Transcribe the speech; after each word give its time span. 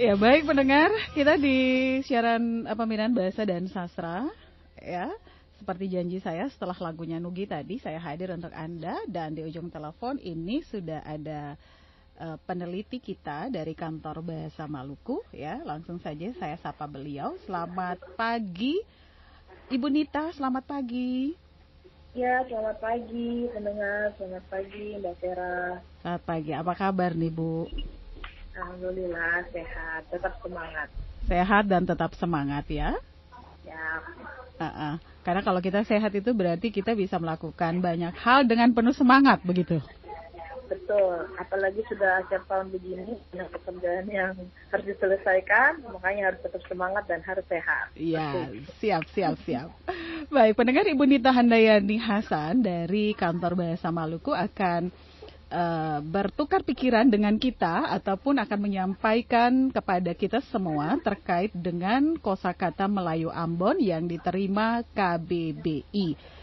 Ya 0.00 0.16
baik 0.16 0.48
pendengar, 0.48 0.88
kita 1.12 1.36
di 1.36 2.00
siaran 2.08 2.64
pembinaan 2.72 3.12
bahasa 3.12 3.44
dan 3.44 3.68
sastra 3.68 4.32
ya. 4.80 5.12
Seperti 5.60 5.92
janji 5.92 6.24
saya 6.24 6.48
setelah 6.48 6.72
lagunya 6.80 7.20
Nugi 7.20 7.44
tadi 7.44 7.76
saya 7.76 8.00
hadir 8.00 8.32
untuk 8.32 8.48
Anda 8.56 8.96
dan 9.04 9.36
di 9.36 9.44
ujung 9.44 9.68
telepon 9.68 10.16
ini 10.16 10.64
sudah 10.64 11.04
ada 11.04 11.52
uh, 12.16 12.40
peneliti 12.48 12.96
kita 12.96 13.52
dari 13.52 13.76
kantor 13.76 14.24
Bahasa 14.24 14.64
Maluku 14.64 15.20
ya. 15.36 15.60
Langsung 15.68 16.00
saja 16.00 16.32
saya 16.40 16.56
sapa 16.64 16.88
beliau. 16.88 17.36
Selamat 17.44 18.00
pagi 18.16 18.80
Ibu 19.68 19.84
Nita, 19.92 20.32
selamat 20.32 20.64
pagi. 20.64 21.36
Ya, 22.16 22.40
selamat 22.48 22.80
pagi 22.80 23.52
pendengar, 23.52 24.16
selamat 24.16 24.44
pagi 24.48 24.96
Mbak 24.96 25.14
Tera. 25.20 25.76
Selamat 26.00 26.22
pagi, 26.24 26.50
apa 26.56 26.72
kabar 26.72 27.12
nih 27.12 27.28
Bu? 27.28 27.68
Alhamdulillah 28.60 29.48
sehat, 29.56 30.04
tetap 30.12 30.36
semangat. 30.44 30.88
Sehat 31.24 31.64
dan 31.64 31.88
tetap 31.88 32.12
semangat 32.20 32.68
ya. 32.68 32.92
Ya. 33.64 33.86
Uh 34.60 34.64
-uh. 34.68 34.94
Karena 35.24 35.40
kalau 35.40 35.64
kita 35.64 35.80
sehat 35.88 36.12
itu 36.12 36.36
berarti 36.36 36.68
kita 36.68 36.92
bisa 36.92 37.16
melakukan 37.16 37.80
banyak 37.80 38.12
hal 38.20 38.44
dengan 38.44 38.76
penuh 38.76 38.92
semangat 38.92 39.40
begitu. 39.40 39.80
Betul, 40.70 41.26
apalagi 41.34 41.82
sudah 41.90 42.22
akhir 42.22 42.46
tahun 42.46 42.70
begini, 42.70 43.18
banyak 43.34 43.50
pekerjaan 43.58 44.06
yang 44.06 44.38
harus 44.70 44.86
diselesaikan, 44.86 45.82
makanya 45.82 46.30
harus 46.30 46.40
tetap 46.46 46.62
semangat 46.70 47.10
dan 47.10 47.18
harus 47.26 47.42
sehat. 47.50 47.90
Iya, 47.98 48.54
siap, 48.78 49.02
siap, 49.10 49.34
siap. 49.42 49.66
Baik, 50.30 50.54
pendengar 50.54 50.86
Ibu 50.86 51.10
Nita 51.10 51.34
Handayani 51.34 51.98
Hasan 51.98 52.62
dari 52.62 53.18
Kantor 53.18 53.58
Bahasa 53.58 53.90
Maluku 53.90 54.30
akan 54.30 54.94
uh, 55.50 55.98
bertukar 56.00 56.62
pikiran 56.62 57.10
dengan 57.10 57.36
kita 57.36 57.90
ataupun 58.00 58.38
akan 58.40 58.58
menyampaikan 58.62 59.68
kepada 59.68 60.14
kita 60.14 60.38
semua 60.48 60.96
terkait 61.02 61.50
dengan 61.52 62.16
kosakata 62.16 62.86
Melayu 62.86 63.28
Ambon 63.28 63.76
yang 63.82 64.06
diterima 64.06 64.86
KBBI. 64.94 66.38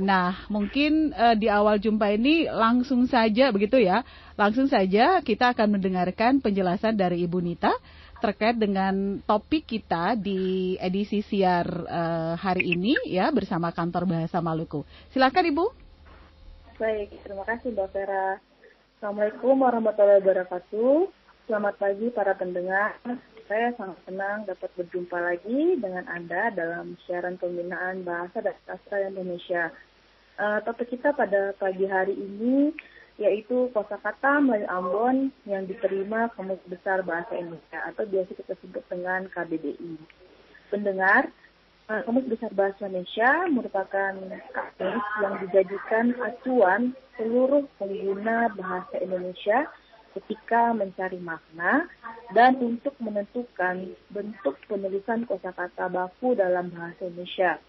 Nah, 0.00 0.48
mungkin 0.48 1.12
uh, 1.12 1.36
di 1.36 1.52
awal 1.52 1.76
jumpa 1.76 2.16
ini 2.16 2.48
langsung 2.48 3.04
saja 3.04 3.52
begitu 3.52 3.76
ya. 3.76 4.00
Langsung 4.40 4.64
saja 4.64 5.20
kita 5.20 5.52
akan 5.52 5.76
mendengarkan 5.76 6.40
penjelasan 6.40 6.96
dari 6.96 7.28
Ibu 7.28 7.44
Nita 7.44 7.76
terkait 8.22 8.54
dengan 8.54 9.18
topik 9.26 9.66
kita 9.66 10.14
di 10.14 10.78
edisi 10.78 11.20
siar 11.26 11.66
uh, 11.66 12.34
hari 12.38 12.78
ini 12.78 12.94
ya 13.10 13.28
bersama 13.34 13.74
Kantor 13.74 14.06
Bahasa 14.08 14.38
Maluku. 14.38 14.86
Silakan 15.12 15.50
Ibu. 15.50 15.64
Baik, 16.80 17.12
terima 17.20 17.44
kasih 17.44 17.74
Mbak 17.76 17.88
Vera. 17.92 18.51
Assalamualaikum 19.02 19.66
warahmatullahi 19.66 20.22
wabarakatuh. 20.22 21.10
Selamat 21.50 21.74
pagi 21.74 22.06
para 22.14 22.38
pendengar. 22.38 22.94
Saya 23.50 23.74
sangat 23.74 23.98
senang 24.06 24.46
dapat 24.46 24.70
berjumpa 24.78 25.18
lagi 25.18 25.74
dengan 25.74 26.06
Anda 26.06 26.54
dalam 26.54 26.94
siaran 27.02 27.34
pembinaan 27.34 28.06
Bahasa 28.06 28.38
dan 28.46 28.54
Sastra 28.62 29.02
Indonesia. 29.02 29.74
Uh, 30.38 30.62
topik 30.62 30.94
kita 30.94 31.10
pada 31.18 31.50
pagi 31.58 31.82
hari 31.90 32.14
ini 32.14 32.70
yaitu 33.18 33.74
kosakata 33.74 34.38
Melayu 34.38 34.70
Ambon 34.70 35.34
yang 35.50 35.66
diterima 35.66 36.30
Kamus 36.38 36.62
Besar 36.70 37.02
Bahasa 37.02 37.34
Indonesia 37.34 37.82
atau 37.82 38.06
biasa 38.06 38.38
kita 38.38 38.54
sebut 38.54 38.86
dengan 38.86 39.26
KBBI. 39.34 39.98
Pendengar, 40.70 41.26
Kamus 42.00 42.24
Besar 42.24 42.48
Bahasa 42.56 42.88
Indonesia 42.88 43.44
merupakan 43.52 44.16
kamus 44.56 45.06
yang 45.20 45.34
dijadikan 45.44 46.16
acuan 46.24 46.96
seluruh 47.20 47.68
pengguna 47.76 48.48
bahasa 48.56 48.96
Indonesia 48.96 49.68
ketika 50.16 50.72
mencari 50.72 51.20
makna 51.20 51.84
dan 52.32 52.56
untuk 52.64 52.96
menentukan 52.96 53.92
bentuk 54.08 54.56
penulisan 54.64 55.28
kosakata 55.28 55.92
baku 55.92 56.32
dalam 56.32 56.72
bahasa 56.72 57.12
Indonesia. 57.12 57.60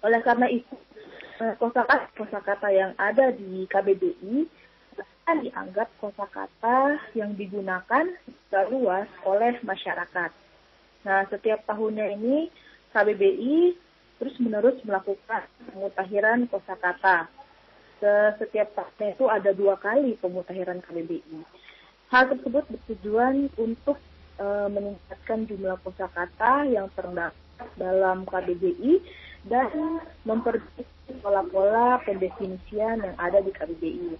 Oleh 0.00 0.20
karena 0.24 0.48
itu, 0.48 0.76
eh, 1.44 1.52
kosakata-kosakata 1.60 2.72
yang 2.72 2.96
ada 2.96 3.36
di 3.36 3.68
KBBI 3.68 4.48
akan 4.96 5.36
dianggap 5.44 5.92
kosakata 6.00 6.96
yang 7.12 7.36
digunakan 7.36 8.08
secara 8.24 8.72
luas 8.72 9.08
oleh 9.28 9.60
masyarakat. 9.60 10.30
Nah, 11.04 11.20
setiap 11.28 11.62
tahunnya 11.68 12.16
ini 12.16 12.48
KBBI 12.96 13.76
terus-menerus 14.16 14.80
melakukan 14.88 15.44
pemutahiran 15.68 16.48
kosakata. 16.48 17.28
Setiap 18.40 18.72
tahun 18.72 19.12
itu 19.12 19.24
ada 19.28 19.52
dua 19.52 19.76
kali 19.76 20.16
pemutahiran 20.16 20.80
KBBI. 20.80 21.44
Hal 22.08 22.32
tersebut 22.32 22.64
bertujuan 22.72 23.52
untuk 23.60 24.00
e, 24.40 24.46
meningkatkan 24.72 25.44
jumlah 25.44 25.76
kosakata 25.84 26.64
yang 26.64 26.88
terdapat 26.96 27.36
dalam 27.76 28.24
KBBI 28.24 29.00
dan 29.48 30.00
memperbaiki 30.24 31.12
pola-pola 31.20 32.00
pendefinisian 32.04 33.04
yang 33.04 33.16
ada 33.20 33.44
di 33.44 33.52
KBBI. 33.52 34.12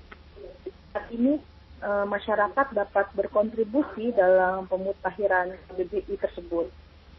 Saat 0.92 1.08
ini 1.16 1.40
e, 1.80 1.90
masyarakat 2.04 2.66
dapat 2.76 3.06
berkontribusi 3.16 4.12
dalam 4.12 4.68
pemutahiran 4.68 5.56
KBBI 5.72 6.16
tersebut. 6.20 6.68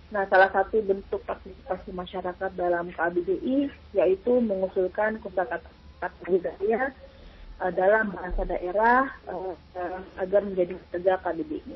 Nah, 0.08 0.24
salah 0.32 0.48
satu 0.56 0.80
bentuk 0.80 1.20
partisipasi 1.28 1.92
masyarakat 1.92 2.52
dalam 2.56 2.96
KBBI 2.96 3.68
yaitu 3.92 4.40
mengusulkan 4.40 5.20
kosakata 5.20 5.68
budaya 6.24 6.96
uh, 7.60 7.72
dalam 7.76 8.16
bahasa 8.16 8.48
daerah 8.48 9.12
uh, 9.28 9.52
uh, 9.76 10.00
agar 10.16 10.48
menjadi 10.48 10.80
tegak 10.96 11.20
KBBI. 11.28 11.76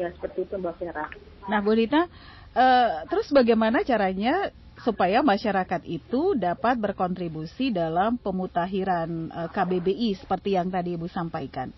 Ya, 0.00 0.08
seperti 0.16 0.48
itu 0.48 0.54
Mbak 0.56 0.80
Vera. 0.80 1.06
Nah, 1.52 1.60
Bu 1.60 1.76
Rita, 1.76 2.08
uh, 2.56 3.04
terus 3.12 3.28
bagaimana 3.28 3.84
caranya 3.84 4.48
supaya 4.80 5.20
masyarakat 5.20 5.84
itu 5.84 6.32
dapat 6.32 6.80
berkontribusi 6.80 7.68
dalam 7.68 8.16
pemutahiran 8.16 9.28
uh, 9.28 9.48
KBBI 9.52 10.16
seperti 10.16 10.56
yang 10.56 10.72
tadi 10.72 10.96
Ibu 10.96 11.04
sampaikan? 11.12 11.68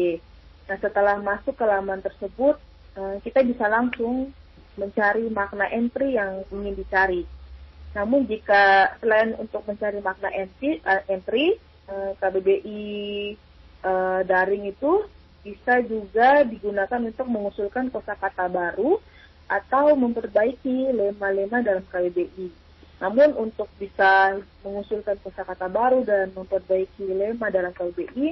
Nah, 0.67 0.77
setelah 0.77 1.15
masuk 1.23 1.55
ke 1.55 1.63
laman 1.63 2.03
tersebut, 2.03 2.59
eh, 2.99 3.23
kita 3.23 3.47
bisa 3.47 3.71
langsung 3.71 4.35
mencari 4.75 5.31
makna 5.31 5.71
entry 5.71 6.19
yang 6.19 6.43
ingin 6.51 6.75
dicari. 6.75 7.23
Namun 7.91 8.23
jika 8.27 8.95
selain 9.03 9.35
untuk 9.35 9.67
mencari 9.67 9.99
makna 9.99 10.31
entry, 10.31 10.79
uh, 10.87 11.03
entry 11.11 11.59
uh, 11.91 12.15
KBBI 12.23 13.35
daring 14.29 14.69
itu 14.69 15.09
bisa 15.41 15.81
juga 15.81 16.45
digunakan 16.45 17.01
untuk 17.01 17.25
mengusulkan 17.25 17.89
kosakata 17.89 18.45
baru 18.45 19.01
atau 19.51 19.91
memperbaiki 19.99 20.95
lema-lema 20.95 21.59
dalam 21.59 21.83
KBBI. 21.91 22.47
Namun 23.03 23.35
untuk 23.35 23.67
bisa 23.75 24.39
mengusulkan 24.63 25.19
kosakata 25.19 25.67
baru 25.67 26.07
dan 26.07 26.31
memperbaiki 26.31 27.11
lema 27.11 27.51
dalam 27.51 27.75
KBBI, 27.75 28.27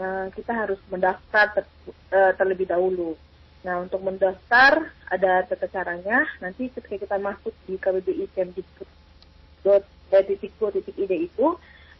eh, 0.00 0.26
kita 0.32 0.52
harus 0.56 0.80
mendaftar 0.88 1.68
uh, 2.08 2.32
terlebih 2.40 2.72
dahulu. 2.72 3.20
Nah, 3.66 3.82
untuk 3.82 3.98
mendaftar 3.98 4.94
ada 5.10 5.42
tata 5.42 5.66
caranya. 5.66 6.22
Nanti 6.38 6.70
ketika 6.70 7.02
kita 7.02 7.18
masuk 7.18 7.50
di 7.66 7.74
KBBI 7.76 8.30
kemdikbud.id 8.30 11.10
itu 11.10 11.46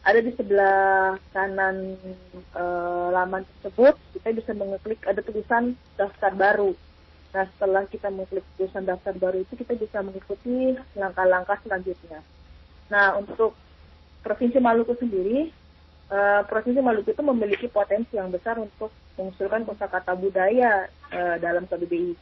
ada 0.06 0.22
di 0.22 0.30
sebelah 0.38 1.18
kanan 1.34 1.98
uh, 2.54 3.10
laman 3.10 3.42
tersebut 3.58 3.98
kita 4.14 4.38
bisa 4.38 4.54
mengeklik 4.54 5.02
ada 5.02 5.18
tulisan 5.18 5.74
daftar 5.98 6.30
baru. 6.38 6.78
Nah, 7.36 7.44
setelah 7.52 7.84
kita 7.84 8.08
mengklik 8.08 8.40
tulisan 8.56 8.88
daftar 8.88 9.12
baru 9.12 9.44
itu, 9.44 9.60
kita 9.60 9.76
bisa 9.76 10.00
mengikuti 10.00 10.72
langkah-langkah 10.96 11.60
selanjutnya. 11.60 12.24
Nah, 12.88 13.12
untuk 13.20 13.52
Provinsi 14.24 14.56
Maluku 14.56 14.96
sendiri, 14.96 15.52
uh, 16.08 16.48
Provinsi 16.48 16.80
Maluku 16.80 17.12
itu 17.12 17.20
memiliki 17.20 17.68
potensi 17.68 18.16
yang 18.16 18.32
besar 18.32 18.56
untuk 18.56 18.88
mengusulkan 19.20 19.68
kosakata 19.68 20.16
budaya 20.16 20.88
uh, 21.12 21.36
dalam 21.36 21.68
KBBI. 21.68 22.16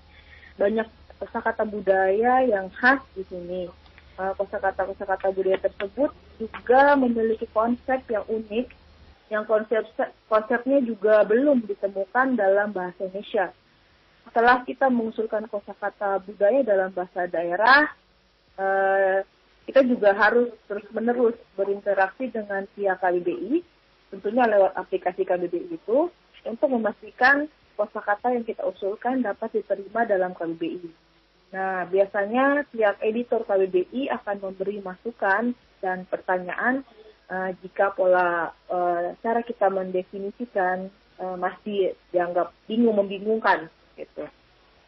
Banyak 0.59 0.91
kosakata 1.23 1.63
budaya 1.63 2.43
yang 2.43 2.67
khas 2.75 2.99
di 3.15 3.23
sini. 3.31 3.71
Uh, 4.19 4.35
kosakata-kosakata 4.35 5.31
budaya 5.31 5.63
tersebut 5.63 6.11
juga 6.43 6.99
memiliki 6.99 7.47
konsep 7.55 8.03
yang 8.11 8.27
unik, 8.27 8.67
yang 9.31 9.47
konsep 9.47 9.87
konsepnya 10.27 10.83
juga 10.83 11.23
belum 11.23 11.63
ditemukan 11.71 12.35
dalam 12.35 12.75
bahasa 12.75 13.07
Indonesia 13.07 13.55
setelah 14.25 14.65
kita 14.65 14.89
mengusulkan 14.89 15.45
kosakata 15.53 16.19
budaya 16.25 16.65
dalam 16.65 16.91
bahasa 16.97 17.29
daerah, 17.29 17.93
uh, 18.57 19.21
kita 19.69 19.85
juga 19.85 20.17
harus 20.17 20.53
terus-menerus 20.69 21.37
berinteraksi 21.57 22.33
dengan 22.33 22.65
pihak 22.73 23.01
KBBI, 23.01 23.61
tentunya 24.13 24.45
lewat 24.49 24.73
aplikasi 24.81 25.29
KBBI 25.29 25.77
itu, 25.77 26.09
untuk 26.45 26.69
memastikan 26.73 27.49
kosakata 27.77 28.33
yang 28.33 28.45
kita 28.45 28.65
usulkan 28.65 29.25
dapat 29.25 29.61
diterima 29.61 30.05
dalam 30.09 30.37
KBBI. 30.37 30.89
Nah, 31.55 31.87
biasanya 31.87 32.67
tiap 32.75 32.99
editor 33.01 33.47
KBBI 33.47 34.11
akan 34.11 34.37
memberi 34.41 34.83
masukan 34.83 35.55
dan 35.79 36.09
pertanyaan 36.09 36.83
uh, 37.31 37.55
jika 37.63 37.95
pola 37.95 38.51
uh, 38.73 39.15
cara 39.21 39.41
kita 39.45 39.69
mendefinisikan 39.69 40.89
masih 41.15 41.95
dianggap 42.11 42.51
bingung 42.67 42.99
membingungkan 42.99 43.71
gitu. 43.97 44.25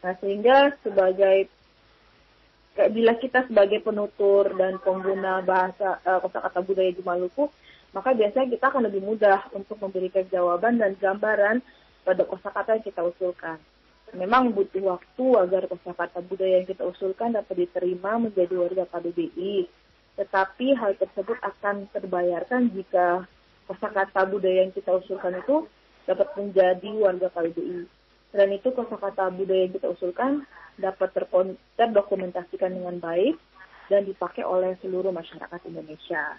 Nah, 0.03 0.13
sehingga 0.21 0.75
sebagai 0.85 1.49
bila 2.93 3.17
kita 3.17 3.49
sebagai 3.49 3.81
penutur 3.81 4.53
dan 4.53 4.77
pengguna 4.77 5.41
bahasa 5.41 5.97
uh, 6.05 6.21
kosakata 6.21 6.61
budaya 6.61 6.93
di 6.93 7.01
Maluku, 7.01 7.49
maka 7.89 8.13
biasanya 8.13 8.53
kita 8.53 8.69
akan 8.69 8.85
lebih 8.85 9.01
mudah 9.01 9.49
untuk 9.57 9.81
memberikan 9.81 10.21
jawaban 10.29 10.77
dan 10.77 10.93
gambaran 11.01 11.65
pada 12.05 12.21
kosakata 12.21 12.77
yang 12.77 12.85
kita 12.85 13.01
usulkan. 13.01 13.57
Memang 14.13 14.53
butuh 14.53 14.95
waktu 14.95 15.25
agar 15.35 15.65
kosakata 15.67 16.21
budaya 16.21 16.61
yang 16.61 16.69
kita 16.69 16.85
usulkan 16.85 17.33
dapat 17.35 17.67
diterima 17.67 18.21
menjadi 18.21 18.53
warga 18.55 18.85
KBBI. 18.87 19.67
Tetapi 20.15 20.67
hal 20.77 20.95
tersebut 20.95 21.37
akan 21.41 21.89
terbayarkan 21.91 22.71
jika 22.71 23.25
kosakata 23.67 24.21
budaya 24.29 24.63
yang 24.63 24.71
kita 24.71 24.95
usulkan 24.95 25.41
itu 25.41 25.65
dapat 26.07 26.29
menjadi 26.39 26.89
warga 26.95 27.27
KBBI. 27.33 27.96
Selain 28.31 28.53
itu, 28.53 28.69
kosakata 28.75 29.31
budaya 29.31 29.65
yang 29.65 29.73
kita 29.73 29.87
usulkan 29.91 30.43
dapat 30.77 31.09
terdokumentasikan 31.79 32.75
dengan 32.75 33.01
baik 33.01 33.39
dan 33.87 34.03
dipakai 34.03 34.43
oleh 34.43 34.75
seluruh 34.83 35.15
masyarakat 35.15 35.59
Indonesia 35.65 36.37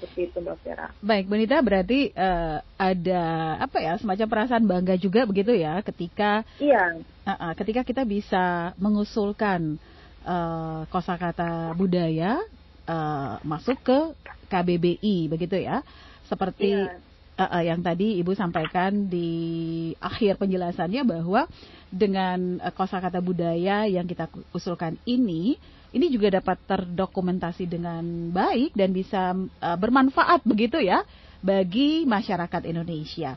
seperti 0.00 0.32
itu 0.32 0.36
Mbak 0.40 0.56
Vera. 0.64 0.88
Baik, 1.04 1.28
Bonita 1.28 1.60
berarti 1.60 2.08
uh, 2.16 2.64
ada 2.80 3.22
apa 3.60 3.78
ya 3.84 4.00
semacam 4.00 4.26
perasaan 4.32 4.64
bangga 4.64 4.96
juga 4.96 5.28
begitu 5.28 5.52
ya 5.52 5.84
ketika 5.84 6.40
iya 6.56 6.96
uh, 7.28 7.32
uh, 7.32 7.52
ketika 7.52 7.84
kita 7.84 8.02
bisa 8.08 8.72
mengusulkan 8.80 9.76
uh, 10.24 10.88
kosakata 10.88 11.76
budaya 11.76 12.40
uh, 12.88 13.36
masuk 13.44 13.76
ke 13.84 13.98
KBBI 14.48 15.28
begitu 15.28 15.60
ya 15.60 15.84
seperti 16.32 16.72
iya. 16.72 16.96
Uh, 17.48 17.64
yang 17.64 17.80
tadi 17.80 18.20
Ibu 18.20 18.36
sampaikan 18.36 19.08
di 19.08 19.92
akhir 20.02 20.36
penjelasannya 20.36 21.02
bahwa 21.06 21.48
dengan 21.88 22.60
uh, 22.60 22.72
kosakata 22.74 23.22
budaya 23.24 23.88
yang 23.88 24.04
kita 24.04 24.28
usulkan 24.52 25.00
ini 25.08 25.56
ini 25.90 26.06
juga 26.12 26.38
dapat 26.38 26.58
terdokumentasi 26.68 27.66
dengan 27.66 28.02
baik 28.30 28.76
dan 28.76 28.90
bisa 28.92 29.34
uh, 29.34 29.76
bermanfaat 29.78 30.44
begitu 30.44 30.78
ya 30.78 31.02
bagi 31.40 32.04
masyarakat 32.04 32.62
Indonesia. 32.68 33.34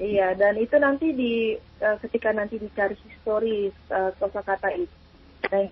Iya, 0.00 0.32
dan 0.32 0.56
itu 0.56 0.76
nanti 0.80 1.12
di 1.12 1.32
uh, 1.84 1.96
ketika 2.00 2.32
nanti 2.32 2.56
dicari 2.56 2.96
histori 3.04 3.68
uh, 3.92 4.12
kosakata 4.16 4.72
itu 4.72 4.96
dan 5.50 5.66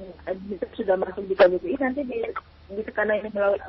itu 0.49 0.67
sudah 0.83 0.97
masuk 0.99 1.25
di 1.29 1.35
KBBI 1.37 1.77
nanti 1.79 2.03
di, 2.05 2.19
di 2.69 2.85
karena 2.93 3.17
ini 3.17 3.33
melalui 3.33 3.61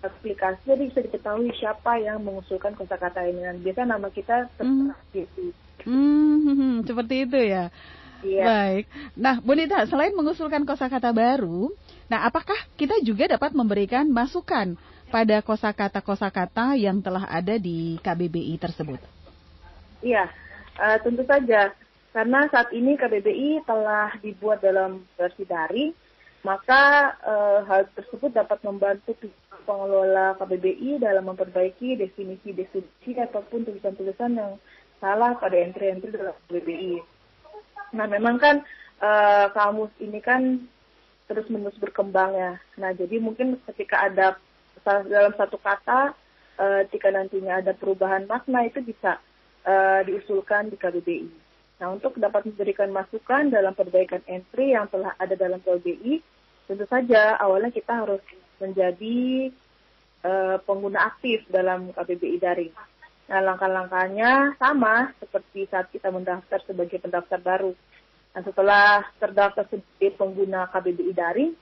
aplikasi 0.00 0.64
jadi 0.64 0.82
bisa 0.88 1.00
diketahui 1.04 1.52
siapa 1.60 2.00
yang 2.00 2.24
mengusulkan 2.24 2.72
kosakata 2.72 3.28
ini 3.28 3.44
dan 3.44 3.60
biasa 3.60 3.80
nama 3.84 4.08
kita 4.08 4.48
tertera 4.56 4.96
hmm. 4.96 5.52
Hmm, 5.84 6.36
hmm, 6.40 6.56
hmm, 6.60 6.74
seperti 6.88 7.14
itu 7.28 7.36
ya. 7.36 7.68
Iya. 8.24 8.44
Baik. 8.48 8.84
Nah, 9.12 9.36
Bonita, 9.44 9.84
selain 9.84 10.16
mengusulkan 10.16 10.64
kosakata 10.64 11.12
baru, 11.12 11.68
nah 12.08 12.24
apakah 12.24 12.56
kita 12.80 12.96
juga 13.04 13.28
dapat 13.28 13.52
memberikan 13.52 14.08
masukan 14.08 14.74
pada 15.12 15.44
kosakata-kosakata 15.44 16.74
yang 16.80 17.04
telah 17.04 17.28
ada 17.28 17.60
di 17.60 18.00
KBBI 18.00 18.56
tersebut? 18.56 18.98
Iya, 20.00 20.32
uh, 20.80 20.98
tentu 21.04 21.22
saja. 21.28 21.76
Karena 22.16 22.48
saat 22.48 22.72
ini 22.72 22.96
KBBI 22.96 23.68
telah 23.68 24.16
dibuat 24.24 24.64
dalam 24.64 25.04
versi 25.20 25.44
daring, 25.44 25.92
maka 26.46 27.10
uh, 27.26 27.66
hal 27.66 27.90
tersebut 27.98 28.30
dapat 28.30 28.62
membantu 28.62 29.18
pengelola 29.66 30.38
KBBI 30.38 31.02
dalam 31.02 31.26
memperbaiki 31.26 31.98
definisi-definisi 31.98 33.18
ataupun 33.18 33.66
tulisan-tulisan 33.66 34.38
yang 34.38 34.54
salah 35.02 35.34
pada 35.34 35.58
entry-entry 35.58 36.14
dalam 36.14 36.38
KBBI. 36.46 37.02
Nah, 37.98 38.06
memang 38.06 38.38
kan 38.38 38.62
uh, 39.02 39.50
kamus 39.50 39.90
ini 39.98 40.22
kan 40.22 40.70
terus-menerus 41.26 41.82
berkembang 41.82 42.38
ya. 42.38 42.54
Nah, 42.78 42.94
jadi 42.94 43.18
mungkin 43.18 43.58
ketika 43.66 44.06
ada 44.06 44.38
dalam 44.86 45.34
satu 45.34 45.58
kata, 45.58 46.14
jika 46.94 47.10
nantinya 47.10 47.58
ada 47.58 47.74
perubahan 47.74 48.30
makna 48.30 48.62
itu 48.70 48.78
bisa 48.86 49.18
uh, 49.66 50.00
diusulkan 50.06 50.70
di 50.70 50.78
KBBI. 50.78 51.28
Nah, 51.76 51.92
untuk 51.92 52.16
dapat 52.16 52.48
memberikan 52.48 52.88
masukan 52.88 53.52
dalam 53.52 53.76
perbaikan 53.76 54.24
entry 54.24 54.72
yang 54.72 54.88
telah 54.88 55.12
ada 55.20 55.36
dalam 55.36 55.60
KBBI, 55.60 56.35
tentu 56.66 56.84
saja 56.90 57.38
awalnya 57.38 57.70
kita 57.70 58.04
harus 58.04 58.22
menjadi 58.58 59.50
uh, 60.26 60.56
pengguna 60.66 61.14
aktif 61.14 61.46
dalam 61.46 61.94
KBBI 61.94 62.36
daring. 62.42 62.74
Nah, 63.26 63.42
langkah-langkahnya 63.42 64.54
sama 64.54 65.10
seperti 65.18 65.66
saat 65.66 65.90
kita 65.90 66.14
mendaftar 66.14 66.62
sebagai 66.62 67.02
pendaftar 67.02 67.42
baru. 67.42 67.72
Nah, 68.34 68.42
setelah 68.46 69.02
terdaftar 69.18 69.66
sebagai 69.66 70.14
pengguna 70.14 70.70
KBBI 70.70 71.12
daring, 71.14 71.52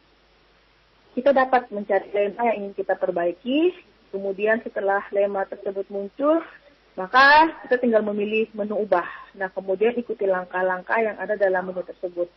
kita 1.17 1.31
dapat 1.33 1.71
mencari 1.73 2.11
lema 2.13 2.43
yang 2.53 2.57
ingin 2.67 2.75
kita 2.77 2.99
perbaiki. 2.99 3.73
Kemudian 4.13 4.61
setelah 4.61 5.03
lema 5.11 5.49
tersebut 5.49 5.89
muncul, 5.89 6.45
maka 6.95 7.51
kita 7.67 7.81
tinggal 7.81 8.05
memilih 8.05 8.47
menu 8.53 8.85
ubah. 8.85 9.07
Nah, 9.35 9.49
kemudian 9.51 9.97
ikuti 9.97 10.29
langkah-langkah 10.29 11.01
yang 11.01 11.17
ada 11.17 11.35
dalam 11.35 11.73
menu 11.73 11.81
tersebut. 11.81 12.29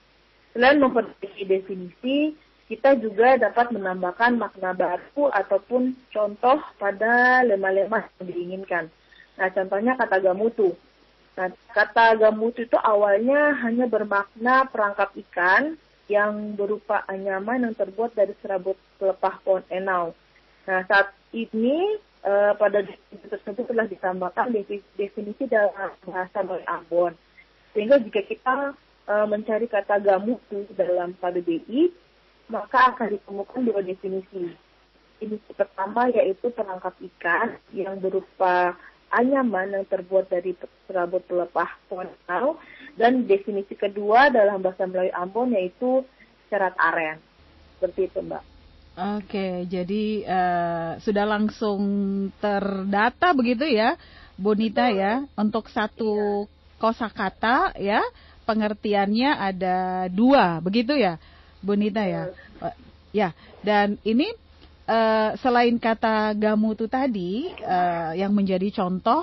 Selain 0.55 0.79
memperbaiki 0.79 1.43
definisi, 1.45 2.33
kita 2.67 2.99
juga 2.99 3.39
dapat 3.39 3.71
menambahkan 3.71 4.35
makna 4.35 4.75
baru 4.75 5.31
ataupun 5.31 5.95
contoh 6.11 6.59
pada 6.75 7.41
lema-lema 7.47 8.03
yang 8.19 8.27
diinginkan. 8.27 8.85
Nah, 9.39 9.47
contohnya 9.55 9.95
kata 9.95 10.19
gamutu. 10.19 10.75
Nah, 11.39 11.47
kata 11.71 12.19
gamutu 12.19 12.67
itu 12.67 12.75
awalnya 12.75 13.55
hanya 13.63 13.87
bermakna 13.87 14.67
perangkap 14.67 15.15
ikan 15.15 15.79
yang 16.11 16.59
berupa 16.59 17.07
anyaman 17.07 17.71
yang 17.71 17.75
terbuat 17.75 18.11
dari 18.11 18.35
serabut 18.43 18.75
pelepah 18.99 19.35
pohon 19.47 19.63
enau. 19.71 20.11
Nah, 20.67 20.83
saat 20.91 21.15
ini 21.31 21.95
uh, 22.27 22.51
pada 22.59 22.83
definisi 22.83 23.27
tersebut 23.31 23.63
telah 23.71 23.87
ditambahkan 23.87 24.51
definisi 24.99 25.47
dalam 25.47 25.95
bahasa 26.03 26.43
Malay 26.43 26.67
Ambon. 26.67 27.13
Sehingga 27.71 28.01
jika 28.03 28.27
kita 28.27 28.75
uh, 29.07 29.25
mencari 29.29 29.71
kata 29.71 30.03
gamutu 30.03 30.67
dalam 30.75 31.15
KBBI, 31.15 32.06
maka 32.47 32.95
akan 32.95 33.19
ditemukan 33.19 33.61
dua 33.67 33.79
definisi. 33.83 34.55
Ini 35.17 35.35
pertama 35.57 36.07
yaitu 36.13 36.53
perangkap 36.53 36.93
ikan 37.01 37.57
yang 37.73 37.97
berupa 37.97 38.77
anyaman 39.11 39.71
yang 39.71 39.85
terbuat 39.87 40.27
dari 40.29 40.53
serabut 40.85 41.23
pelepah 41.25 41.69
pohon 41.87 42.11
taro 42.27 42.59
dan 42.99 43.23
definisi 43.23 43.73
kedua 43.73 44.29
dalam 44.29 44.59
bahasa 44.59 44.83
Melayu 44.85 45.13
Ambon 45.15 45.55
yaitu 45.55 46.03
syarat 46.51 46.75
aren. 46.77 47.17
Seperti 47.77 48.09
itu, 48.09 48.19
Mbak. 48.23 48.43
Oke, 48.97 49.69
jadi 49.69 50.25
uh, 50.25 50.91
sudah 50.97 51.25
langsung 51.29 51.81
terdata 52.41 53.29
begitu 53.37 53.69
ya, 53.69 53.93
Bonita 54.33 54.89
ya, 54.89 55.21
untuk 55.37 55.69
satu 55.69 56.45
iya. 56.45 56.49
kosakata 56.81 57.77
ya, 57.77 58.01
pengertiannya 58.49 59.37
ada 59.37 60.09
dua, 60.09 60.57
begitu 60.65 60.97
ya, 60.97 61.21
Bonita 61.61 62.03
ya. 62.05 62.29
Uh, 62.61 62.75
ya, 63.13 63.29
dan 63.63 63.97
ini 64.05 64.29
uh, 64.87 65.35
selain 65.37 65.75
kata 65.77 66.33
gamutu 66.33 66.87
tadi 66.87 67.51
uh, 67.61 68.15
yang 68.15 68.31
menjadi 68.33 68.71
contoh 68.73 69.21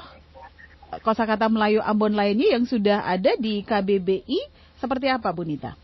kosakata 1.02 1.50
Melayu 1.50 1.82
Ambon 1.82 2.14
lainnya 2.14 2.54
yang 2.54 2.64
sudah 2.68 3.02
ada 3.02 3.34
di 3.34 3.66
KBBI 3.66 4.38
seperti 4.78 5.10
apa 5.10 5.34
Bu 5.34 5.42
Nita? 5.42 5.74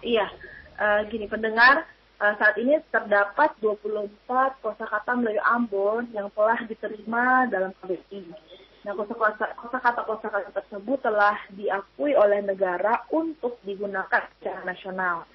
Iya, 0.00 0.32
uh, 0.80 1.04
gini 1.12 1.28
pendengar 1.28 1.84
uh, 2.22 2.34
saat 2.40 2.56
ini 2.56 2.80
terdapat 2.88 3.52
24 3.60 4.64
kosakata 4.64 5.12
Melayu 5.18 5.42
Ambon 5.44 6.08
yang 6.16 6.32
telah 6.32 6.56
diterima 6.64 7.44
dalam 7.52 7.74
KBBI. 7.84 8.48
Nah, 8.80 8.96
kosakata-kosakata 8.96 10.56
tersebut 10.56 11.04
telah 11.04 11.36
diakui 11.52 12.16
oleh 12.16 12.40
negara 12.40 13.04
untuk 13.12 13.60
digunakan 13.60 14.24
secara 14.40 14.64
nasional 14.64 15.28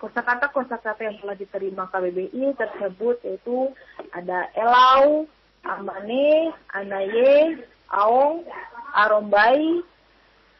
kosakata-kosakata 0.00 1.00
yang 1.00 1.16
telah 1.20 1.36
diterima 1.36 1.88
KBBI 1.88 2.52
tersebut 2.56 3.16
yaitu 3.24 3.72
ada 4.12 4.48
elau, 4.52 5.24
amane, 5.64 6.52
anaye, 6.72 7.64
aong, 7.90 8.44
arombai, 8.92 9.80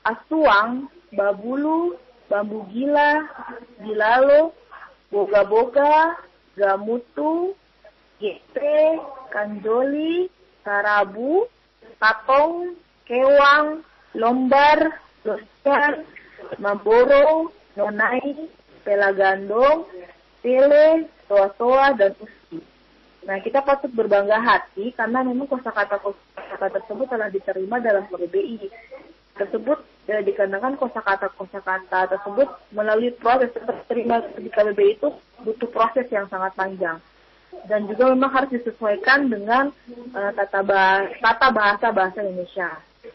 asuang, 0.05 0.89
babulu, 1.13 1.97
bambu 2.31 2.65
gila, 2.73 3.29
gilalo, 3.85 4.57
boga-boga, 5.13 6.17
gamutu, 6.57 7.55
gepe, 8.19 9.01
kanjoli, 9.31 10.33
karabu, 10.65 11.47
tatong, 12.01 12.75
kewang, 13.05 13.85
lombar, 14.17 14.97
losyan, 15.23 16.03
mamboro, 16.59 17.53
nonai, 17.77 18.49
pela 18.87 19.11
gandong, 19.11 19.83
tele, 20.39 21.11
toa-toa, 21.27 21.99
dan 21.99 22.15
usi. 22.23 22.63
Nah, 23.27 23.43
kita 23.43 23.67
patut 23.67 23.91
berbangga 23.91 24.39
hati 24.39 24.95
karena 24.95 25.27
memang 25.27 25.51
kosakata 25.51 25.99
kosakata 25.99 26.79
tersebut 26.79 27.11
telah 27.11 27.27
diterima 27.27 27.83
dalam 27.83 28.07
KBBI. 28.07 28.71
Tersebut 29.35 29.83
ya, 30.07 30.23
dikarenakan 30.23 30.79
kosakata 30.79 31.35
kosakata 31.35 32.15
tersebut 32.15 32.47
melalui 32.71 33.11
proses 33.19 33.51
terima 33.91 34.23
di 34.39 34.47
KBBI 34.47 35.03
itu 35.03 35.11
butuh 35.43 35.69
proses 35.75 36.07
yang 36.15 36.31
sangat 36.31 36.55
panjang 36.55 37.03
dan 37.67 37.89
juga 37.89 38.13
memang 38.13 38.31
harus 38.31 38.51
disesuaikan 38.53 39.33
dengan 39.33 39.73
uh, 40.13 40.31
tata 40.37 40.61
bahasa, 40.61 41.11
tata 41.19 41.49
bahasa 41.51 41.87
bahasa 41.91 42.19
Indonesia. 42.23 42.71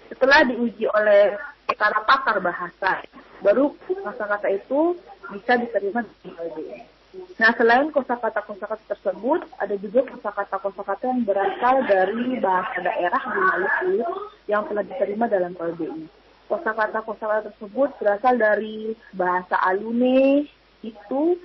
Setelah 0.10 0.44
diuji 0.50 0.90
oleh 0.92 1.38
para 1.78 2.04
pakar 2.04 2.38
bahasa, 2.44 3.06
baru 3.40 3.72
kosakata 3.88 4.50
itu 4.51 4.98
bisa 5.34 5.58
diterima 5.58 6.00
di 6.04 6.30
KBBI. 6.32 6.80
Nah, 7.12 7.52
selain 7.60 7.92
kosakata-kosakata 7.92 8.88
tersebut, 8.88 9.44
ada 9.60 9.76
juga 9.76 10.08
kosakata-kosakata 10.16 11.04
yang 11.12 11.28
berasal 11.28 11.76
dari 11.84 12.40
bahasa 12.40 12.78
daerah 12.80 13.20
di 13.20 13.40
Maluku 13.44 13.96
yang 14.48 14.64
telah 14.72 14.84
diterima 14.88 15.26
dalam 15.28 15.52
KBBI. 15.52 16.08
Kosakata-kosakata 16.48 17.52
tersebut 17.52 17.90
berasal 18.00 18.40
dari 18.40 18.96
bahasa 19.12 19.60
Alune, 19.60 20.48
itu, 20.82 21.36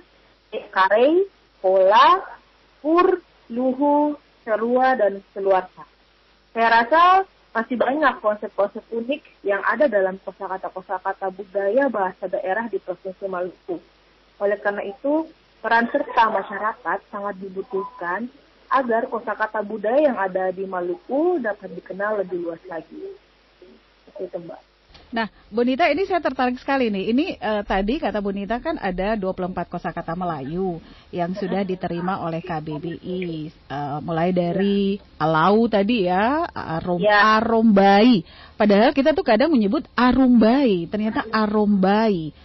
Kare, 0.71 1.27
Pola, 1.59 2.23
Pur, 2.79 3.19
Luhu, 3.51 4.15
Serua, 4.47 4.95
dan 4.95 5.19
Seluarsa. 5.35 5.83
Saya 6.55 6.67
rasa 6.83 7.27
masih 7.57 7.73
banyak 7.73 8.21
konsep-konsep 8.21 8.85
unik 8.93 9.25
yang 9.41 9.65
ada 9.65 9.89
dalam 9.89 10.21
kosakata-kosakata 10.21 11.33
budaya 11.33 11.89
bahasa 11.89 12.29
daerah 12.29 12.69
di 12.69 12.77
Provinsi 12.77 13.25
Maluku. 13.25 13.81
Oleh 14.37 14.61
karena 14.61 14.85
itu, 14.85 15.25
Peran 15.57 15.89
serta 15.89 16.29
masyarakat 16.29 16.99
sangat 17.09 17.35
dibutuhkan 17.41 18.29
agar 18.69 19.09
kosakata 19.09 19.65
budaya 19.65 20.13
yang 20.13 20.19
ada 20.21 20.53
di 20.53 20.69
Maluku 20.69 21.41
dapat 21.41 21.73
dikenal 21.73 22.21
lebih 22.21 22.45
luas 22.45 22.61
lagi. 22.69 23.17
Itu 24.21 24.37
Mbak. 24.37 24.61
Nah, 25.07 25.31
Bonita 25.47 25.87
ini 25.87 26.03
saya 26.03 26.19
tertarik 26.19 26.59
sekali 26.59 26.91
nih. 26.91 27.15
Ini 27.15 27.25
uh, 27.39 27.63
tadi 27.63 27.95
kata 27.95 28.19
Bonita 28.19 28.59
kan 28.59 28.75
ada 28.75 29.15
24 29.15 29.71
kosakata 29.71 30.11
Melayu 30.19 30.83
yang 31.15 31.31
sudah 31.31 31.63
diterima 31.63 32.19
oleh 32.27 32.43
KBBI. 32.43 33.23
Uh, 33.71 33.71
eh, 33.71 33.97
mulai 34.03 34.35
dari 34.35 34.99
alau 35.15 35.71
tadi 35.71 36.11
ya, 36.11 36.43
arom 36.51 36.99
ya. 36.99 37.39
arombai. 37.39 38.27
Padahal 38.59 38.91
kita 38.91 39.15
tuh 39.15 39.23
kadang 39.23 39.53
menyebut 39.53 39.87
arumbai, 39.95 40.91
ternyata 40.91 41.23
arombai. 41.31 42.35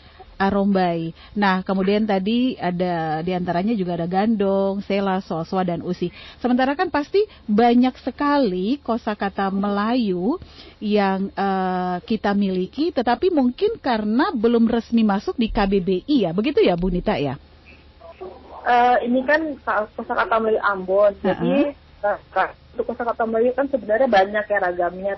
Arombai. 0.43 1.15
Nah, 1.39 1.63
kemudian 1.63 2.03
tadi 2.03 2.59
ada 2.59 3.23
di 3.23 3.31
antaranya 3.31 3.79
juga 3.79 3.95
ada 3.95 4.11
gandong, 4.11 4.83
sela, 4.83 5.23
soswa, 5.23 5.63
dan 5.63 5.87
usi. 5.87 6.11
Sementara 6.43 6.75
kan 6.75 6.91
pasti 6.91 7.23
banyak 7.47 7.95
sekali 8.03 8.83
kosakata 8.83 9.55
Melayu 9.55 10.43
yang 10.83 11.31
uh, 11.39 12.03
kita 12.03 12.35
miliki, 12.35 12.91
tetapi 12.91 13.31
mungkin 13.31 13.79
karena 13.79 14.35
belum 14.35 14.67
resmi 14.67 15.07
masuk 15.07 15.39
di 15.39 15.47
KBBI 15.47 16.27
ya, 16.27 16.31
begitu 16.35 16.59
ya 16.59 16.75
Bu 16.75 16.91
Nita 16.91 17.15
ya? 17.15 17.39
Uh, 18.63 18.99
ini 19.07 19.23
kan 19.23 19.55
kosakata 19.95 20.43
Melayu 20.43 20.59
Ambon, 20.67 21.15
uh 21.15 21.23
-huh. 21.23 21.23
jadi 21.23 21.55
uh, 22.03 22.51
untuk 22.75 22.91
kosakata 22.91 23.23
Melayu 23.27 23.55
kan 23.55 23.71
sebenarnya 23.71 24.11
banyak 24.11 24.45
ya 24.51 24.59
ragamnya. 24.59 25.15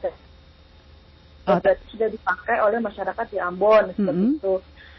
Oh. 1.45 1.61
Sudah 1.93 2.09
dipakai 2.09 2.57
oleh 2.64 2.81
masyarakat 2.81 3.26
di 3.28 3.37
Ambon 3.37 3.93
seperti 3.93 4.16
mm 4.16 4.33
-hmm. 4.33 4.40
itu 4.40 4.54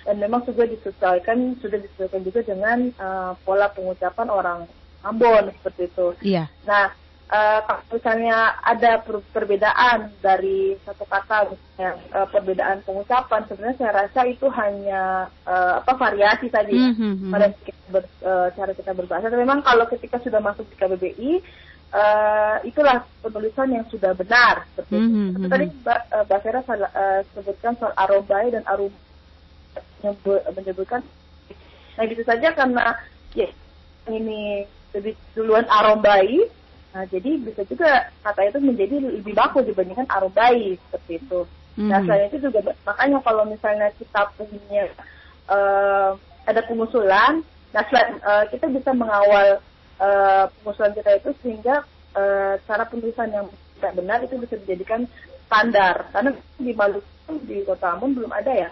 dan 0.05 0.15
memang 0.21 0.45
sudah 0.45 0.69
disesuaikan 0.69 1.57
sudah 1.59 1.81
disesuaikan 1.81 2.21
juga 2.21 2.45
dengan 2.45 2.93
uh, 3.01 3.33
pola 3.41 3.67
pengucapan 3.74 4.29
orang 4.29 4.59
Ambon 5.05 5.53
seperti 5.62 5.85
itu. 5.85 6.07
Iya. 6.25 6.50
Nah, 6.65 6.89
uh, 7.29 7.62
misalnya 7.93 8.57
ada 8.62 9.01
per 9.05 9.21
perbedaan 9.29 10.09
dari 10.17 10.74
satu 10.81 11.05
kata 11.05 11.53
misalnya 11.53 11.89
uh, 12.09 12.27
perbedaan 12.29 12.81
pengucapan 12.81 13.45
sebenarnya 13.45 13.77
saya 13.77 13.91
rasa 14.05 14.25
itu 14.25 14.50
hanya 14.50 15.29
uh, 15.45 15.81
apa 15.81 15.93
variasi 15.93 16.50
tadi 16.50 16.74
mm 16.74 16.93
-hmm. 16.97 17.29
pada 17.29 17.47
kita 17.53 17.81
ber, 17.93 18.03
uh, 18.25 18.50
cara 18.53 18.71
kita 18.74 18.91
berbahasa. 18.97 19.29
Dan 19.29 19.41
memang 19.41 19.62
kalau 19.62 19.85
ketika 19.89 20.17
sudah 20.21 20.41
masuk 20.41 20.65
di 20.69 20.75
KBBI 20.77 21.31
uh, 21.93 22.57
itulah 22.65 23.05
penulisan 23.21 23.69
yang 23.77 23.85
sudah 23.93 24.17
benar 24.17 24.65
seperti 24.74 24.97
mm 24.97 25.09
-hmm. 25.09 25.27
itu. 25.38 25.47
Tadi 25.50 25.65
Mbak 25.85 26.01
uh, 26.33 26.41
Fera 26.41 26.62
uh, 26.65 27.21
sebutkan 27.38 27.77
soal 27.77 27.93
arobai 27.93 28.50
dan 28.50 28.65
arum 28.65 28.89
menyebutkan 30.03 31.01
nah 31.95 32.03
gitu 32.03 32.23
saja 32.27 32.51
karena 32.51 32.91
ya 33.31 33.47
ini 34.11 34.67
lebih 34.91 35.15
duluan 35.35 35.65
arombai 35.67 36.47
nah 36.95 37.03
jadi 37.11 37.39
bisa 37.43 37.67
juga 37.67 38.07
kata 38.23 38.51
itu 38.51 38.59
menjadi 38.63 38.95
lebih 39.19 39.35
baku 39.35 39.59
dibandingkan 39.67 40.07
arombai 40.07 40.79
seperti 40.79 41.19
itu. 41.19 41.43
Mm-hmm. 41.75 41.91
nah 41.91 41.99
selain 42.07 42.31
itu 42.31 42.39
juga 42.39 42.71
makanya 42.87 43.19
kalau 43.19 43.43
misalnya 43.43 43.91
kita 43.99 44.31
punya 44.39 44.87
uh, 45.51 46.15
ada 46.47 46.61
pengusulan 46.63 47.43
nah 47.75 47.83
selain, 47.91 48.15
uh, 48.23 48.47
kita 48.47 48.71
bisa 48.71 48.95
mengawal 48.95 49.59
uh, 49.99 50.47
pengusulan 50.63 50.95
kita 50.95 51.19
itu 51.19 51.29
sehingga 51.43 51.83
uh, 52.15 52.55
cara 52.63 52.87
penulisan 52.87 53.27
yang 53.27 53.47
tidak 53.75 53.93
benar 53.99 54.17
itu 54.23 54.35
bisa 54.39 54.55
dijadikan 54.63 55.03
standar. 55.45 56.07
Karena 56.15 56.31
di 56.57 56.71
Maluku 56.73 57.33
di 57.45 57.61
Kota 57.67 57.95
Ambon 57.95 58.15
belum 58.15 58.31
ada 58.31 58.51
ya 58.51 58.69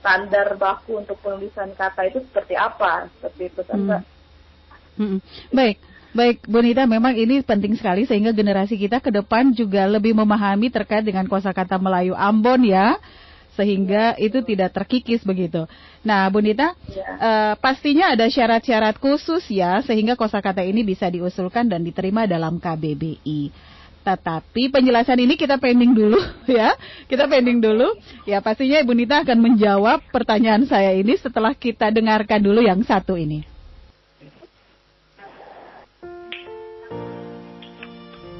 standar 0.00 0.56
baku 0.56 1.04
untuk 1.04 1.20
penulisan 1.20 1.74
kata 1.76 2.08
itu 2.08 2.24
seperti 2.24 2.56
apa 2.56 3.12
seperti 3.20 3.42
itu 3.52 3.60
hmm. 3.68 4.00
Hmm. 4.94 5.18
Baik. 5.50 5.78
Baik, 6.14 6.46
Bonita, 6.46 6.86
memang 6.86 7.10
ini 7.18 7.42
penting 7.42 7.74
sekali 7.74 8.06
sehingga 8.06 8.30
generasi 8.30 8.78
kita 8.78 9.02
ke 9.02 9.10
depan 9.10 9.50
juga 9.50 9.82
lebih 9.90 10.14
memahami 10.14 10.70
terkait 10.70 11.02
dengan 11.02 11.26
kosakata 11.26 11.74
Melayu 11.74 12.14
Ambon 12.14 12.62
ya, 12.62 13.02
sehingga 13.58 14.14
itu 14.22 14.38
tidak 14.46 14.78
terkikis 14.78 15.26
begitu. 15.26 15.66
Nah, 16.06 16.30
Bonita, 16.30 16.78
ya. 16.86 17.08
uh, 17.18 17.52
pastinya 17.58 18.14
ada 18.14 18.30
syarat-syarat 18.30 18.94
khusus 19.02 19.42
ya, 19.50 19.82
sehingga 19.82 20.14
kosakata 20.14 20.62
ini 20.62 20.86
bisa 20.86 21.10
diusulkan 21.10 21.66
dan 21.66 21.82
diterima 21.82 22.30
dalam 22.30 22.62
KBBI. 22.62 23.73
Tetapi 24.04 24.68
penjelasan 24.68 25.16
ini 25.16 25.34
kita 25.40 25.56
pending 25.56 25.96
dulu 25.96 26.20
ya. 26.60 26.76
Kita 27.08 27.24
pending 27.24 27.64
dulu. 27.64 27.96
Ya 28.28 28.44
pastinya 28.44 28.76
Ibu 28.84 28.92
Nita 28.92 29.24
akan 29.24 29.38
menjawab 29.40 30.04
pertanyaan 30.12 30.68
saya 30.68 30.92
ini 30.92 31.16
setelah 31.16 31.56
kita 31.56 31.88
dengarkan 31.88 32.44
dulu 32.44 32.60
yang 32.60 32.84
satu 32.84 33.16
ini. 33.16 33.48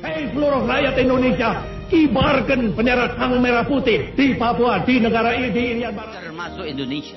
Hei 0.04 0.28
seluruh 0.36 0.68
rakyat 0.68 1.00
Indonesia, 1.00 1.64
kibarkan 1.88 2.76
bendera 2.76 3.16
sang 3.16 3.40
merah 3.40 3.64
putih 3.64 4.12
di 4.12 4.36
Papua, 4.36 4.84
di 4.84 5.00
negara 5.00 5.32
ini, 5.32 5.48
di 5.48 5.62
Irian 5.72 5.96
Barat. 5.96 6.20
Termasuk 6.20 6.68
Indonesia, 6.68 7.16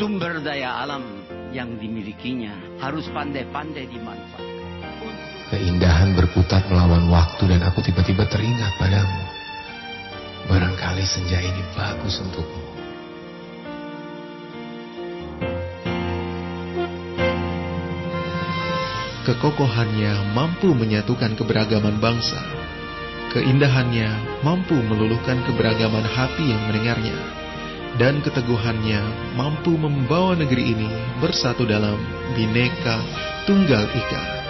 sumber 0.00 0.40
daya 0.40 0.80
alam 0.80 1.04
yang 1.52 1.76
dimilikinya 1.76 2.80
harus 2.80 3.04
pandai-pandai 3.12 3.84
dimanfaatkan. 3.92 4.43
Keindahan 5.54 6.18
berputar 6.18 6.66
melawan 6.66 7.06
waktu 7.14 7.46
dan 7.46 7.62
aku 7.62 7.78
tiba-tiba 7.78 8.26
teringat 8.26 8.74
padamu. 8.74 9.22
Barangkali 10.50 11.06
senja 11.06 11.38
ini 11.38 11.62
bagus 11.78 12.18
untukmu. 12.18 12.58
Kekokohannya 19.22 20.34
mampu 20.34 20.74
menyatukan 20.74 21.38
keberagaman 21.38 22.02
bangsa. 22.02 22.42
Keindahannya 23.30 24.42
mampu 24.42 24.74
meluluhkan 24.74 25.38
keberagaman 25.46 26.02
hati 26.02 26.50
yang 26.50 26.66
mendengarnya. 26.66 27.14
Dan 27.94 28.26
keteguhannya 28.26 29.06
mampu 29.38 29.78
membawa 29.78 30.34
negeri 30.34 30.74
ini 30.74 30.90
bersatu 31.22 31.62
dalam 31.62 32.02
bineka 32.34 32.98
tunggal 33.46 33.86
ika. 33.94 34.43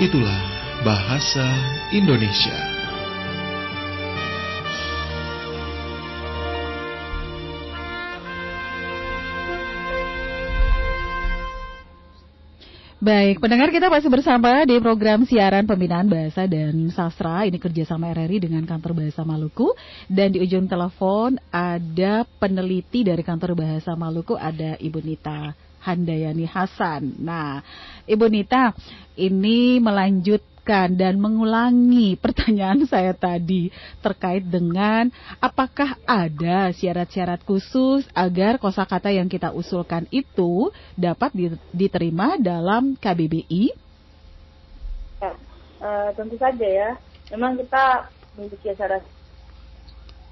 Itulah 0.00 0.40
bahasa 0.80 1.44
Indonesia. 1.92 2.56
Baik, 13.02 13.42
pendengar 13.42 13.68
kita 13.68 13.92
masih 13.92 14.08
bersama 14.08 14.64
di 14.64 14.80
program 14.80 15.28
siaran 15.28 15.68
pembinaan 15.68 16.08
bahasa 16.08 16.48
dan 16.48 16.88
sastra. 16.88 17.44
Ini 17.44 17.60
kerjasama 17.60 18.16
RRI 18.16 18.48
dengan 18.48 18.64
Kantor 18.64 18.96
Bahasa 18.96 19.28
Maluku. 19.28 19.76
Dan 20.08 20.32
di 20.32 20.40
ujung 20.40 20.64
telepon 20.64 21.36
ada 21.52 22.24
peneliti 22.40 23.04
dari 23.04 23.20
Kantor 23.20 23.60
Bahasa 23.60 23.92
Maluku, 23.92 24.40
ada 24.40 24.80
Ibu 24.80 25.04
Nita 25.04 25.52
Handayani 25.82 26.46
Hasan. 26.46 27.18
Nah, 27.18 27.60
Ibu 28.06 28.30
Nita, 28.30 28.72
ini 29.18 29.82
melanjut 29.82 30.52
dan 30.66 31.18
mengulangi 31.18 32.14
pertanyaan 32.22 32.86
saya 32.86 33.10
tadi 33.12 33.74
terkait 33.98 34.46
dengan 34.46 35.10
apakah 35.42 35.98
ada 36.06 36.70
syarat-syarat 36.70 37.42
khusus 37.42 38.06
agar 38.14 38.62
kosakata 38.62 39.10
yang 39.10 39.26
kita 39.26 39.50
usulkan 39.50 40.06
itu 40.14 40.70
dapat 40.94 41.34
diterima 41.74 42.38
dalam 42.38 42.94
KBBI? 42.94 43.64
Ya, 45.18 45.32
uh, 45.82 46.08
tentu 46.14 46.38
saja 46.38 46.66
ya. 46.66 46.90
Memang 47.34 47.58
kita 47.58 48.06
memiliki 48.38 48.70
syarat 48.78 49.02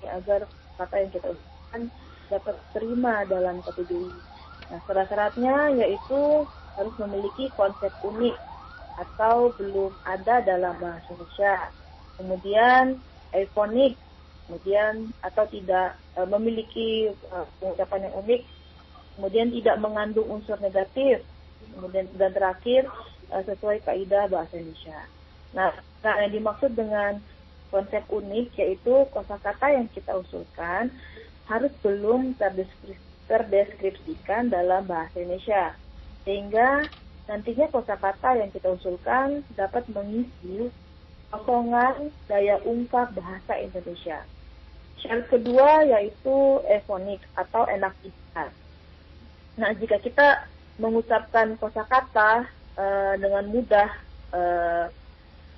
agar 0.06 0.46
kata 0.78 0.94
yang 0.96 1.10
kita 1.10 1.28
usulkan 1.34 1.82
dapat 2.30 2.56
terima 2.70 3.26
dalam 3.26 3.58
KBBI. 3.66 4.29
Nah, 4.70 4.78
syarat-syaratnya 4.86 5.74
yaitu 5.82 6.46
harus 6.78 6.94
memiliki 7.02 7.50
konsep 7.58 7.90
unik 8.06 8.38
atau 8.96 9.50
belum 9.58 9.90
ada 10.06 10.40
dalam 10.46 10.78
bahasa 10.78 11.10
Indonesia. 11.10 11.56
Kemudian 12.20 12.84
iconik, 13.34 13.98
kemudian 14.46 15.10
atau 15.26 15.44
tidak 15.50 15.98
e, 16.14 16.20
memiliki 16.30 17.10
e, 17.10 17.36
pengucapan 17.58 18.06
yang 18.06 18.14
unik, 18.22 18.42
kemudian 19.18 19.48
tidak 19.50 19.76
mengandung 19.82 20.28
unsur 20.30 20.58
negatif, 20.62 21.26
kemudian 21.74 22.06
dan 22.14 22.30
terakhir 22.30 22.86
e, 23.32 23.36
sesuai 23.42 23.82
kaidah 23.82 24.30
bahasa 24.30 24.54
Indonesia. 24.54 25.00
Nah, 25.50 25.74
nah 26.06 26.14
yang 26.22 26.30
dimaksud 26.30 26.78
dengan 26.78 27.18
konsep 27.74 28.02
unik 28.10 28.54
yaitu 28.58 28.94
kosakata 29.14 29.74
yang 29.74 29.86
kita 29.90 30.14
usulkan 30.18 30.90
harus 31.46 31.70
belum 31.82 32.38
terdeskripsikan 33.30 34.50
dalam 34.50 34.82
bahasa 34.90 35.22
Indonesia 35.22 35.78
sehingga 36.26 36.82
nantinya 37.30 37.70
kosakata 37.70 38.34
yang 38.42 38.50
kita 38.50 38.74
usulkan 38.74 39.46
dapat 39.54 39.86
mengisi 39.94 40.66
kosongan 41.30 42.10
daya 42.26 42.58
ungkap 42.66 43.14
bahasa 43.14 43.54
Indonesia. 43.62 44.26
Syarat 44.98 45.30
kedua 45.30 45.86
yaitu 45.86 46.60
efonik 46.66 47.22
atau 47.38 47.64
enak 47.70 47.94
didengar. 48.02 48.50
Nah, 49.56 49.70
jika 49.78 49.96
kita 50.02 50.28
mengucapkan 50.82 51.54
kosakata 51.56 52.50
uh, 52.76 53.14
dengan 53.16 53.46
mudah 53.48 53.88
uh, 54.34 54.90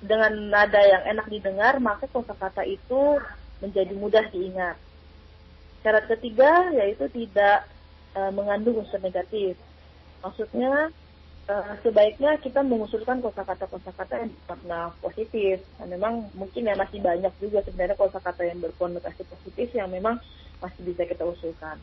dengan 0.03 0.31
nada 0.51 0.79
yang 0.83 1.03
enak 1.15 1.27
didengar, 1.31 1.79
maka 1.81 2.05
kosakata 2.11 2.63
itu 2.67 3.17
menjadi 3.63 3.93
mudah 3.95 4.25
diingat. 4.29 4.75
Syarat 5.83 6.07
ketiga 6.07 6.71
yaitu 6.71 7.05
tidak 7.11 7.67
uh, 8.15 8.31
mengandung 8.31 8.81
unsur 8.81 9.03
negatif. 9.03 9.59
Maksudnya 10.23 10.89
uh, 11.51 11.73
sebaiknya 11.83 12.39
kita 12.39 12.63
mengusulkan 12.63 13.19
kosakata-kosakata 13.19 14.23
yang 14.23 14.31
bermakna 14.47 14.95
positif. 15.03 15.59
Nah, 15.77 15.87
memang 15.91 16.31
mungkin 16.39 16.71
ya 16.71 16.79
masih 16.79 17.03
banyak 17.03 17.33
juga 17.43 17.59
sebenarnya 17.67 17.99
kosakata 17.99 18.47
yang 18.47 18.63
berkonotasi 18.63 19.27
positif 19.27 19.75
yang 19.75 19.91
memang 19.91 20.23
masih 20.63 20.81
bisa 20.87 21.03
kita 21.03 21.27
usulkan. 21.27 21.75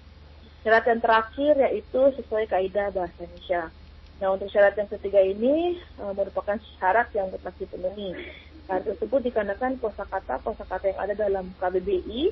Syarat 0.64 0.84
yang 0.88 1.00
terakhir 1.00 1.52
yaitu 1.60 2.00
sesuai 2.16 2.48
kaidah 2.48 2.92
bahasa 2.92 3.20
Indonesia. 3.20 3.68
Nah 4.20 4.36
untuk 4.36 4.52
syarat 4.52 4.76
yang 4.76 4.88
ketiga 4.92 5.20
ini 5.24 5.80
uh, 5.96 6.12
merupakan 6.12 6.56
syarat 6.76 7.08
yang 7.16 7.32
tetap 7.32 7.56
dipenuhi. 7.56 8.12
Syarat 8.68 8.84
tersebut 8.84 9.20
dikarenakan 9.24 9.80
kosakata 9.80 10.36
kosakata 10.44 10.92
yang 10.92 11.00
ada 11.00 11.14
dalam 11.16 11.48
KBBI 11.56 12.28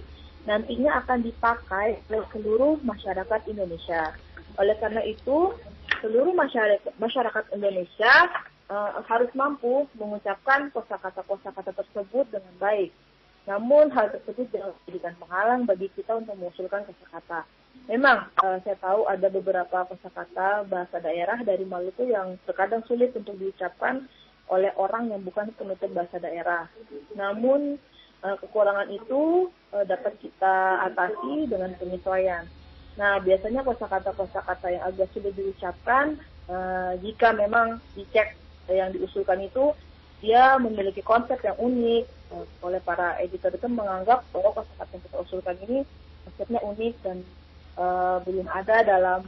nantinya 0.49 1.05
akan 1.05 1.21
dipakai 1.21 2.01
oleh 2.09 2.25
seluruh 2.33 2.81
masyarakat 2.81 3.41
Indonesia. 3.53 4.17
Oleh 4.57 4.73
karena 4.81 5.05
itu, 5.05 5.53
seluruh 6.01 6.33
masyarakat, 6.97 7.45
Indonesia 7.53 8.15
uh, 8.73 9.05
harus 9.05 9.29
mampu 9.37 9.85
mengucapkan 10.01 10.73
kosakata-kosakata 10.73 11.77
tersebut 11.77 12.33
dengan 12.33 12.55
baik. 12.57 12.91
Namun 13.45 13.93
hal 13.93 14.09
tersebut 14.13 14.49
jangan 14.49 14.73
menjadikan 14.73 15.15
penghalang 15.21 15.63
bagi 15.69 15.89
kita 15.93 16.17
untuk 16.17 16.37
mengusulkan 16.41 16.89
kosakata. 16.89 17.45
Memang 17.89 18.29
uh, 18.41 18.57
saya 18.65 18.77
tahu 18.81 19.05
ada 19.05 19.29
beberapa 19.29 19.85
kosakata 19.85 20.65
bahasa 20.69 20.97
daerah 21.01 21.41
dari 21.45 21.65
Maluku 21.69 22.09
yang 22.09 22.41
terkadang 22.49 22.85
sulit 22.89 23.13
untuk 23.17 23.37
diucapkan 23.37 24.05
oleh 24.49 24.73
orang 24.81 25.13
yang 25.13 25.21
bukan 25.25 25.53
penutur 25.57 25.93
bahasa 25.93 26.17
daerah. 26.21 26.69
Namun 27.17 27.77
uh, 28.23 28.37
kekurangan 28.39 28.89
itu 28.91 29.51
uh, 29.75 29.85
dapat 29.87 30.15
kita 30.19 30.87
atasi 30.91 31.47
dengan 31.47 31.75
penyesuaian. 31.79 32.45
Nah, 32.99 33.23
biasanya 33.23 33.63
kosakata-kosakata 33.63 34.75
yang 34.75 34.83
agak 34.83 35.07
sulit 35.15 35.31
diucapkan, 35.39 36.19
uh, 36.51 36.99
jika 36.99 37.31
memang 37.31 37.79
dicek 37.95 38.35
yang 38.67 38.91
diusulkan 38.91 39.39
itu, 39.47 39.71
dia 40.19 40.59
memiliki 40.59 41.01
konsep 41.07 41.39
yang 41.47 41.55
unik. 41.57 42.05
Uh, 42.29 42.45
oleh 42.61 42.83
para 42.85 43.17
editor 43.23 43.55
itu 43.55 43.71
menganggap 43.71 44.21
bahwa 44.35 44.51
kosakata 44.53 44.93
yang 44.99 45.05
kita 45.09 45.17
usulkan 45.23 45.57
ini 45.65 45.79
konsepnya 46.29 46.61
unik 46.61 46.95
dan 47.01 47.17
uh, 47.81 48.21
belum 48.27 48.45
ada 48.53 48.85
dalam 48.85 49.21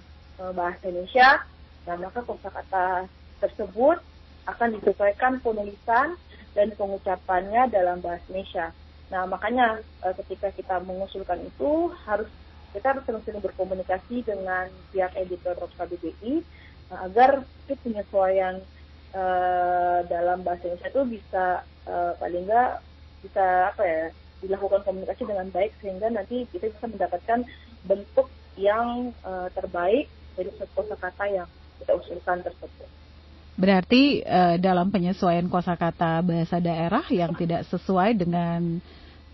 uh, 0.43 0.53
bahasa 0.53 0.91
Indonesia. 0.91 1.41
Dan 1.89 2.05
maka 2.05 2.21
kosakata 2.27 3.09
tersebut 3.41 4.03
akan 4.45 4.69
disesuaikan 4.77 5.41
penulisan 5.41 6.19
dan 6.55 6.75
pengucapannya 6.75 7.71
dalam 7.71 8.03
bahasa 8.03 8.25
Indonesia. 8.31 8.67
Nah, 9.11 9.27
makanya 9.27 9.83
uh, 10.07 10.15
ketika 10.23 10.55
kita 10.55 10.79
mengusulkan 10.83 11.43
itu 11.43 11.91
harus 12.07 12.31
kita 12.71 12.95
harus 12.95 13.03
sering-sering 13.03 13.43
berkomunikasi 13.43 14.23
dengan 14.23 14.71
pihak 14.95 15.11
editor 15.19 15.59
KBBI 15.59 16.47
uh, 16.95 17.11
agar 17.11 17.43
penyesuaian 17.67 18.63
uh, 19.15 20.07
dalam 20.07 20.47
bahasa 20.47 20.71
Indonesia 20.71 20.91
itu 20.91 21.03
bisa 21.19 21.45
uh, 21.91 22.13
paling 22.23 22.47
enggak 22.47 22.83
bisa 23.21 23.75
apa 23.75 23.83
ya 23.85 24.05
dilakukan 24.41 24.81
komunikasi 24.87 25.29
dengan 25.29 25.49
baik 25.53 25.77
sehingga 25.85 26.09
nanti 26.09 26.49
kita 26.49 26.73
bisa 26.73 26.87
mendapatkan 26.89 27.45
bentuk 27.85 28.33
yang 28.57 29.13
uh, 29.27 29.49
terbaik 29.53 30.09
dari 30.39 30.51
kosakata 30.73 31.25
yang 31.29 31.49
kita 31.83 31.93
usulkan 31.97 32.41
tersebut. 32.41 33.00
Berarti 33.61 34.25
uh, 34.25 34.57
dalam 34.57 34.89
penyesuaian 34.89 35.45
kosakata 35.53 36.25
bahasa 36.25 36.57
daerah 36.57 37.05
yang 37.13 37.37
tidak 37.37 37.69
sesuai 37.69 38.17
dengan 38.17 38.81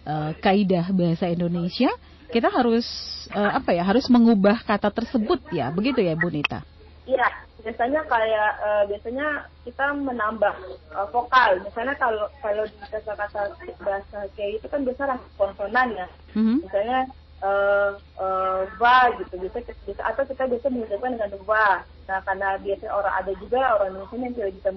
uh, 0.03 0.35
kaidah 0.43 0.91
bahasa 0.91 1.31
Indonesia, 1.31 1.95
kita 2.35 2.51
harus 2.51 2.85
uh, 3.31 3.63
apa 3.63 3.71
ya 3.71 3.87
harus 3.87 4.11
mengubah 4.11 4.67
kata 4.67 4.91
tersebut 4.91 5.39
ya. 5.55 5.71
Begitu 5.71 6.03
ya 6.03 6.19
Bu 6.19 6.27
Nita? 6.27 6.67
Iya 7.07 7.47
biasanya 7.67 8.07
kayak 8.07 8.51
uh, 8.63 8.83
biasanya 8.87 9.51
kita 9.67 9.91
menambah 9.99 10.55
uh, 10.95 11.07
vokal. 11.11 11.59
Misalnya 11.67 11.99
kalau 11.99 12.31
kalau 12.39 12.63
di 12.63 12.79
kata-kata 12.79 13.59
bahasa 13.83 14.19
kayak 14.39 14.63
itu 14.63 14.67
kan 14.71 14.87
biasa 14.87 15.03
rangka 15.11 15.29
konsonan 15.35 15.89
ya. 15.99 16.07
Mm-hmm. 16.39 16.57
misalnya 16.63 17.01
uh, 17.43 17.91
uh, 18.23 18.46
va 18.79 19.11
gitu. 19.19 19.35
Bisa 19.41 19.61
atau 20.01 20.23
kita 20.25 20.45
bisa 20.49 20.67
mengucapkan 20.71 21.17
dengan 21.17 21.33
va 21.45 21.85
nah 22.07 22.23
karena 22.23 22.55
biasa 22.63 22.87
orang 22.87 23.15
ada 23.19 23.33
juga 23.43 23.61
orang 23.83 23.99
Indonesia 23.99 24.47
yang 24.47 24.55
tidak 24.55 24.55
bisa 24.63 24.71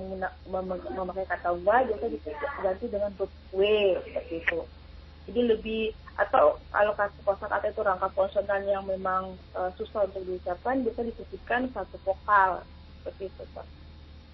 memakai 0.97 1.25
kata 1.29 1.53
va 1.61 1.85
biasa 1.85 2.05
diganti 2.09 2.85
dengan 2.89 3.11
huruf 3.21 3.31
w 3.53 3.59
seperti 4.01 4.33
itu. 4.41 4.59
Jadi 5.29 5.41
lebih 5.45 5.81
atau 6.17 6.57
kalau 6.73 6.91
kata 6.97 7.69
itu 7.69 7.81
rangka 7.85 8.09
konsonan 8.17 8.65
yang 8.65 8.83
memang 8.83 9.37
uh, 9.53 9.69
susah 9.77 10.09
untuk 10.09 10.25
diucapkan 10.25 10.81
bisa 10.81 11.05
disisipkan 11.05 11.69
satu 11.71 12.01
vokal. 12.01 12.65
Seperti 12.99 13.29
itu 13.29 13.43
Pak. 13.53 13.67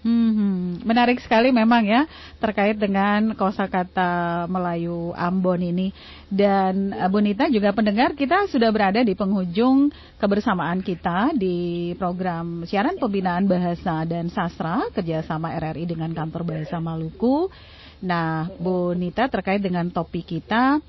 Hmm, 0.02 0.32
menarik 0.82 1.22
sekali 1.22 1.54
memang 1.54 1.86
ya 1.86 2.04
terkait 2.42 2.76
dengan 2.76 3.32
kosakata 3.38 4.44
Melayu 4.50 5.14
Ambon 5.16 5.62
ini. 5.62 5.94
Dan 6.26 6.90
uh, 6.90 7.06
Bu 7.06 7.22
Nita 7.22 7.46
juga 7.46 7.70
pendengar 7.70 8.18
kita 8.18 8.50
sudah 8.50 8.68
berada 8.74 9.00
di 9.00 9.14
penghujung 9.14 9.94
kebersamaan 10.18 10.82
kita 10.82 11.32
di 11.38 11.94
program 11.94 12.66
siaran 12.66 12.98
pembinaan 12.98 13.46
bahasa 13.46 14.02
dan 14.04 14.26
sastra 14.28 14.90
kerjasama 14.90 15.54
RRI 15.56 15.86
dengan 15.86 16.10
Kantor 16.12 16.42
Bahasa 16.42 16.82
Maluku. 16.82 17.48
Nah, 18.02 18.50
Bu 18.60 18.92
Nita 18.92 19.30
terkait 19.30 19.62
dengan 19.62 19.88
topik 19.88 20.28
kita 20.28 20.82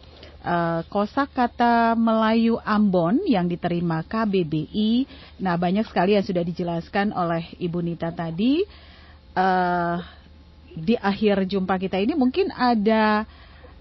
uh, 0.44 0.82
kosakata 0.88 1.96
Melayu 1.96 2.60
Ambon 2.64 3.24
yang 3.28 3.48
diterima 3.48 4.04
KBBI. 4.04 5.08
Nah, 5.44 5.56
banyak 5.56 5.88
sekali 5.88 6.16
yang 6.16 6.26
sudah 6.26 6.44
dijelaskan 6.44 7.12
oleh 7.16 7.48
Ibu 7.60 7.80
Nita 7.84 8.12
tadi. 8.12 8.64
Uh, 9.38 10.02
di 10.74 10.98
akhir 10.98 11.46
jumpa 11.46 11.78
kita 11.78 12.02
ini 12.02 12.18
mungkin 12.18 12.50
ada 12.54 13.26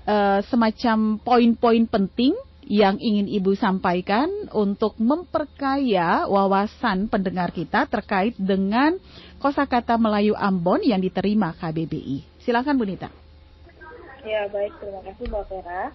uh, 0.04 0.40
semacam 0.44 1.16
poin-poin 1.20 1.84
penting 1.88 2.36
yang 2.66 2.98
ingin 2.98 3.30
Ibu 3.30 3.54
sampaikan 3.54 4.26
untuk 4.50 4.98
memperkaya 4.98 6.26
wawasan 6.26 7.06
pendengar 7.06 7.54
kita 7.54 7.86
terkait 7.86 8.34
dengan 8.34 8.98
kosakata 9.38 9.94
Melayu 9.94 10.34
Ambon 10.34 10.82
yang 10.82 10.98
diterima 10.98 11.54
KBBI. 11.54 12.42
Silakan 12.42 12.74
Bu 12.74 12.84
Nita. 12.84 13.08
Ya 14.26 14.50
baik, 14.50 14.74
terima 14.82 15.00
kasih 15.06 15.30
Mbak 15.30 15.44
Vera. 15.46 15.94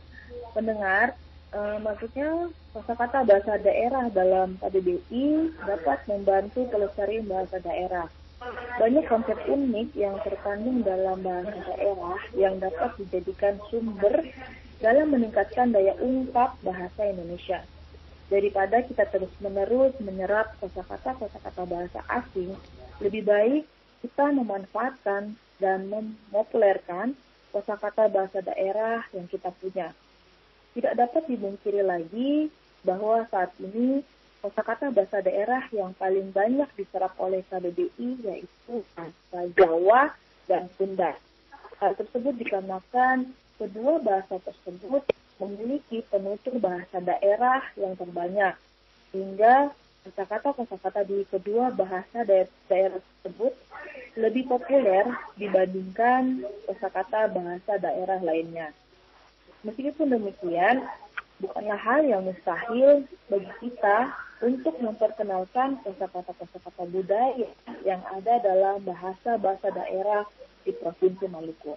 Pendengar, 0.56 1.20
uh, 1.52 1.78
maksudnya 1.84 2.48
kata 2.72 3.28
bahasa 3.28 3.60
daerah 3.60 4.08
dalam 4.08 4.56
KBBI 4.64 5.60
dapat 5.68 6.08
membantu 6.08 6.64
pelestarian 6.72 7.28
bahasa 7.28 7.60
daerah. 7.60 8.08
Banyak 8.82 9.06
konsep 9.06 9.38
unik 9.46 9.94
yang 9.94 10.18
terkandung 10.26 10.82
dalam 10.82 11.22
bahasa 11.22 11.62
daerah 11.78 12.18
yang 12.34 12.58
dapat 12.58 12.98
dijadikan 12.98 13.62
sumber 13.70 14.26
dalam 14.82 15.14
meningkatkan 15.14 15.70
daya 15.70 15.94
ungkap 16.02 16.58
bahasa 16.66 17.06
Indonesia. 17.06 17.62
Daripada 18.34 18.82
kita 18.82 19.06
terus-menerus 19.14 19.94
menyerap 20.02 20.58
kosakata-kosakata 20.58 21.70
bahasa 21.70 22.02
asing, 22.10 22.58
lebih 22.98 23.30
baik 23.30 23.70
kita 24.02 24.34
memanfaatkan 24.34 25.38
dan 25.62 25.80
memopulerkan 25.86 27.14
kosakata 27.54 28.10
bahasa 28.10 28.42
daerah 28.42 29.06
yang 29.14 29.30
kita 29.30 29.54
punya. 29.62 29.94
Tidak 30.74 30.98
dapat 30.98 31.30
dibungkiri 31.30 31.86
lagi 31.86 32.50
bahwa 32.82 33.22
saat 33.30 33.54
ini 33.62 34.02
kosakata 34.42 34.90
bahasa 34.90 35.22
daerah 35.22 35.64
yang 35.70 35.94
paling 35.96 36.34
banyak 36.34 36.68
diserap 36.74 37.14
oleh 37.22 37.46
KBBI 37.48 38.10
yaitu 38.26 38.82
bahasa 38.98 39.40
Jawa 39.54 40.12
dan 40.50 40.66
Sunda. 40.76 41.14
Hal 41.78 41.94
tersebut 41.94 42.34
dikarenakan 42.42 43.30
kedua 43.62 44.02
bahasa 44.02 44.42
tersebut 44.42 45.06
memiliki 45.38 46.06
penutur 46.10 46.58
bahasa 46.62 47.02
daerah 47.02 47.62
yang 47.78 47.98
terbanyak, 47.98 48.54
sehingga 49.10 49.74
kosakata-kosakata 50.06 51.06
di 51.06 51.26
kedua 51.30 51.74
bahasa 51.74 52.26
daerah 52.26 52.98
tersebut 52.98 53.54
lebih 54.18 54.50
populer 54.50 55.06
dibandingkan 55.38 56.46
kosakata 56.70 57.30
bahasa 57.30 57.78
daerah 57.82 58.22
lainnya. 58.22 58.74
Meskipun 59.62 60.10
demikian, 60.10 60.82
bukanlah 61.42 61.80
hal 61.82 62.06
yang 62.06 62.22
mustahil 62.22 63.04
bagi 63.28 63.52
kita 63.66 64.14
untuk 64.46 64.78
memperkenalkan 64.78 65.82
kosakata-kosakata 65.82 66.86
budaya 66.90 67.50
yang 67.82 68.02
ada 68.14 68.42
dalam 68.42 68.82
bahasa-bahasa 68.86 69.74
daerah 69.74 70.26
di 70.62 70.72
Provinsi 70.78 71.26
Maluku. 71.30 71.74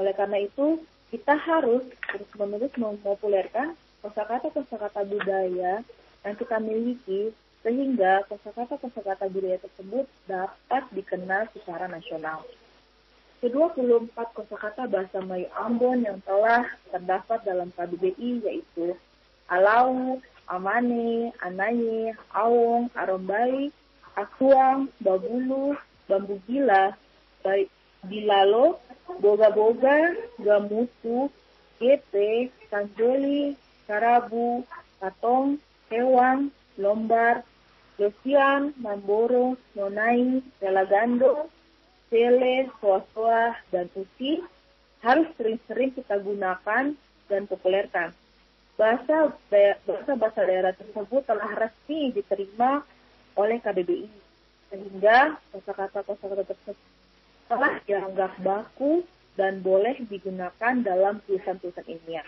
Oleh 0.00 0.12
karena 0.16 0.40
itu, 0.40 0.80
kita 1.12 1.36
harus 1.36 1.84
terus-menerus 2.08 2.72
mempopulerkan 2.76 3.76
kosakata-kosakata 4.00 5.04
budaya 5.08 5.84
yang 6.24 6.34
kita 6.36 6.56
miliki 6.60 7.32
sehingga 7.64 8.24
kosakata-kosakata 8.28 9.28
budaya 9.28 9.58
tersebut 9.60 10.04
dapat 10.28 10.82
dikenal 10.92 11.48
secara 11.56 11.88
nasional. 11.88 12.44
Ke-24 13.38 14.18
kosakata 14.34 14.90
bahasa 14.90 15.22
Melayu 15.22 15.46
Ambon 15.54 16.02
yang 16.02 16.18
telah 16.26 16.66
terdapat 16.90 17.38
dalam 17.46 17.70
KBBI 17.70 18.42
yaitu 18.42 18.98
Alau, 19.46 20.18
Amane, 20.50 21.30
Anaye, 21.38 22.18
Awong, 22.34 22.90
Arombai, 22.98 23.70
Akuang, 24.18 24.90
Babulu, 24.98 25.78
Bambu 26.10 26.42
Gila, 26.50 26.98
Bilalo, 28.02 28.82
boga-boga, 29.22 30.18
gamutu, 30.42 31.30
gepe, 31.78 32.50
sanjoli, 32.70 33.54
karabu, 33.86 34.66
katong, 34.98 35.62
hewang, 35.90 36.50
lombar, 36.74 37.46
lesian, 37.98 38.74
mamboro, 38.82 39.54
nonai, 39.78 40.42
relagando, 40.58 41.46
sele, 42.08 42.68
soa-soa, 42.80 43.56
dan 43.72 43.88
usi 43.94 44.42
harus 45.04 45.28
sering-sering 45.38 45.94
kita 45.94 46.18
gunakan 46.18 46.96
dan 47.28 47.42
populerkan. 47.46 48.10
Bahasa 48.74 49.34
bahasa 49.50 50.12
bahasa 50.14 50.40
daerah 50.46 50.72
tersebut 50.74 51.22
telah 51.26 51.50
resmi 51.58 52.14
diterima 52.14 52.82
oleh 53.38 53.58
KBBI 53.62 54.10
sehingga 54.68 55.38
kosakata 55.50 56.04
kosakata 56.04 56.44
tersebut 56.46 56.76
telah 57.48 57.80
dianggap 57.88 58.32
baku 58.44 59.02
dan 59.38 59.64
boleh 59.64 59.96
digunakan 60.10 60.74
dalam 60.82 61.22
tulisan-tulisan 61.24 61.86
ilmiah. 61.86 62.26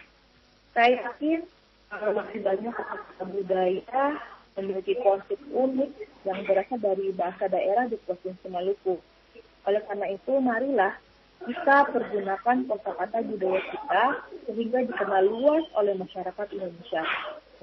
Saya 0.73 1.03
yakin 1.11 1.43
masih 1.91 2.41
banyak 2.41 2.71
kata 2.71 3.25
budaya 3.27 4.05
memiliki 4.55 4.95
konsep 5.03 5.39
unik 5.51 5.91
yang 6.23 6.39
berasal 6.47 6.79
dari 6.79 7.11
bahasa 7.15 7.51
daerah 7.51 7.91
di 7.91 7.99
Provinsi 8.07 8.47
Maluku. 8.47 8.99
Oleh 9.69 9.83
karena 9.85 10.07
itu, 10.09 10.33
marilah 10.41 10.95
kita 11.41 11.89
pergunakan 11.89 12.57
kosakata 12.69 13.25
budaya 13.25 13.61
kita 13.73 14.05
sehingga 14.45 14.79
dikenal 14.85 15.25
luas 15.25 15.65
oleh 15.77 15.97
masyarakat 15.97 16.47
Indonesia. 16.53 17.03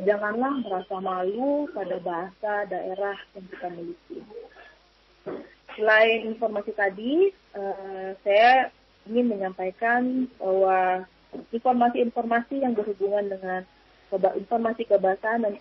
Janganlah 0.01 0.53
merasa 0.65 0.95
malu 1.01 1.69
pada 1.73 1.97
bahasa 2.01 2.53
daerah 2.69 3.17
yang 3.37 3.45
kita 3.49 3.67
miliki. 3.73 4.17
Selain 5.77 6.25
informasi 6.25 6.73
tadi, 6.73 7.29
uh, 7.53 8.17
saya 8.25 8.73
ingin 9.05 9.29
menyampaikan 9.29 10.25
bahwa 10.41 11.05
informasi-informasi 11.53 12.65
yang 12.65 12.73
berhubungan 12.73 13.29
dengan 13.29 13.61
informasi 14.13 14.89
kebahasaan 14.89 15.45
dan 15.45 15.53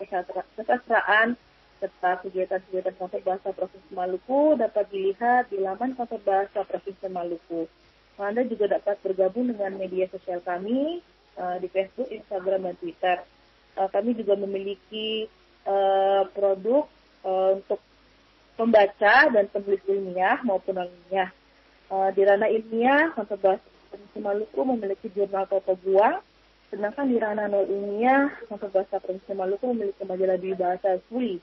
kesastraan 0.57 1.37
serta 1.77 2.21
kegiatan-kegiatan 2.25 2.95
kantor 2.97 3.21
bahasa 3.21 3.49
Provinsi 3.53 3.91
Maluku 3.93 4.57
dapat 4.57 4.85
dilihat 4.89 5.49
di 5.53 5.61
laman 5.61 5.93
kantor 5.93 6.21
bahasa 6.25 6.65
Provinsi 6.65 7.07
Maluku. 7.09 7.69
Anda 8.17 8.41
juga 8.49 8.65
dapat 8.81 8.97
bergabung 9.05 9.53
dengan 9.53 9.77
media 9.77 10.09
sosial 10.09 10.41
kami 10.41 11.05
uh, 11.37 11.61
di 11.61 11.69
Facebook, 11.69 12.09
Instagram, 12.09 12.65
dan 12.65 12.75
Twitter. 12.81 13.17
Uh, 13.77 13.85
kami 13.93 14.17
juga 14.17 14.33
memiliki 14.33 15.29
uh, 15.69 16.25
produk 16.33 16.89
uh, 17.21 17.61
untuk 17.61 17.77
pembaca 18.57 19.29
dan 19.29 19.45
penulis 19.53 19.85
ilmiah 19.85 20.41
maupun 20.41 20.81
non 20.81 20.89
ilmiah. 20.89 21.29
Uh, 21.93 22.09
di 22.11 22.25
ranah 22.25 22.49
ilmiah, 22.49 23.13
Kantor 23.13 23.37
Bahasa 23.37 23.67
Provinsi 23.93 24.19
Maluku 24.19 24.59
memiliki 24.65 25.07
jurnal 25.13 25.45
Toto 25.45 25.77
Buang, 25.85 26.19
sedangkan 26.73 27.05
di 27.05 27.21
ranah 27.21 27.45
non 27.45 27.69
ilmiah, 27.69 28.33
Kantor 28.49 28.81
Bahasa 28.81 28.97
Provinsi 28.97 29.31
Maluku 29.37 29.65
memiliki 29.77 30.01
majalah 30.09 30.41
di 30.41 30.57
bahasa 30.57 30.97
Suli. 31.05 31.37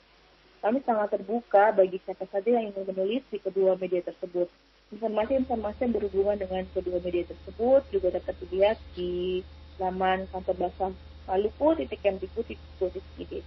Kami 0.64 0.80
sangat 0.88 1.12
terbuka 1.12 1.76
bagi 1.76 2.00
siapa 2.08 2.24
saja 2.32 2.48
yang 2.56 2.72
ingin 2.72 2.88
menulis 2.88 3.20
di 3.28 3.36
kedua 3.36 3.76
media 3.76 4.00
tersebut. 4.00 4.48
Informasi-informasi 4.96 5.84
yang 5.84 5.92
berhubungan 5.92 6.40
dengan 6.40 6.64
kedua 6.72 7.04
media 7.04 7.28
tersebut 7.28 7.84
juga 7.92 8.16
dapat 8.16 8.32
dilihat 8.40 8.80
di 8.96 9.44
laman 9.76 10.24
kantor 10.32 10.56
bahasa 10.56 10.96
Maluku 11.24 11.72
titik 11.80 12.00
titik 12.04 12.60
titik 13.16 13.44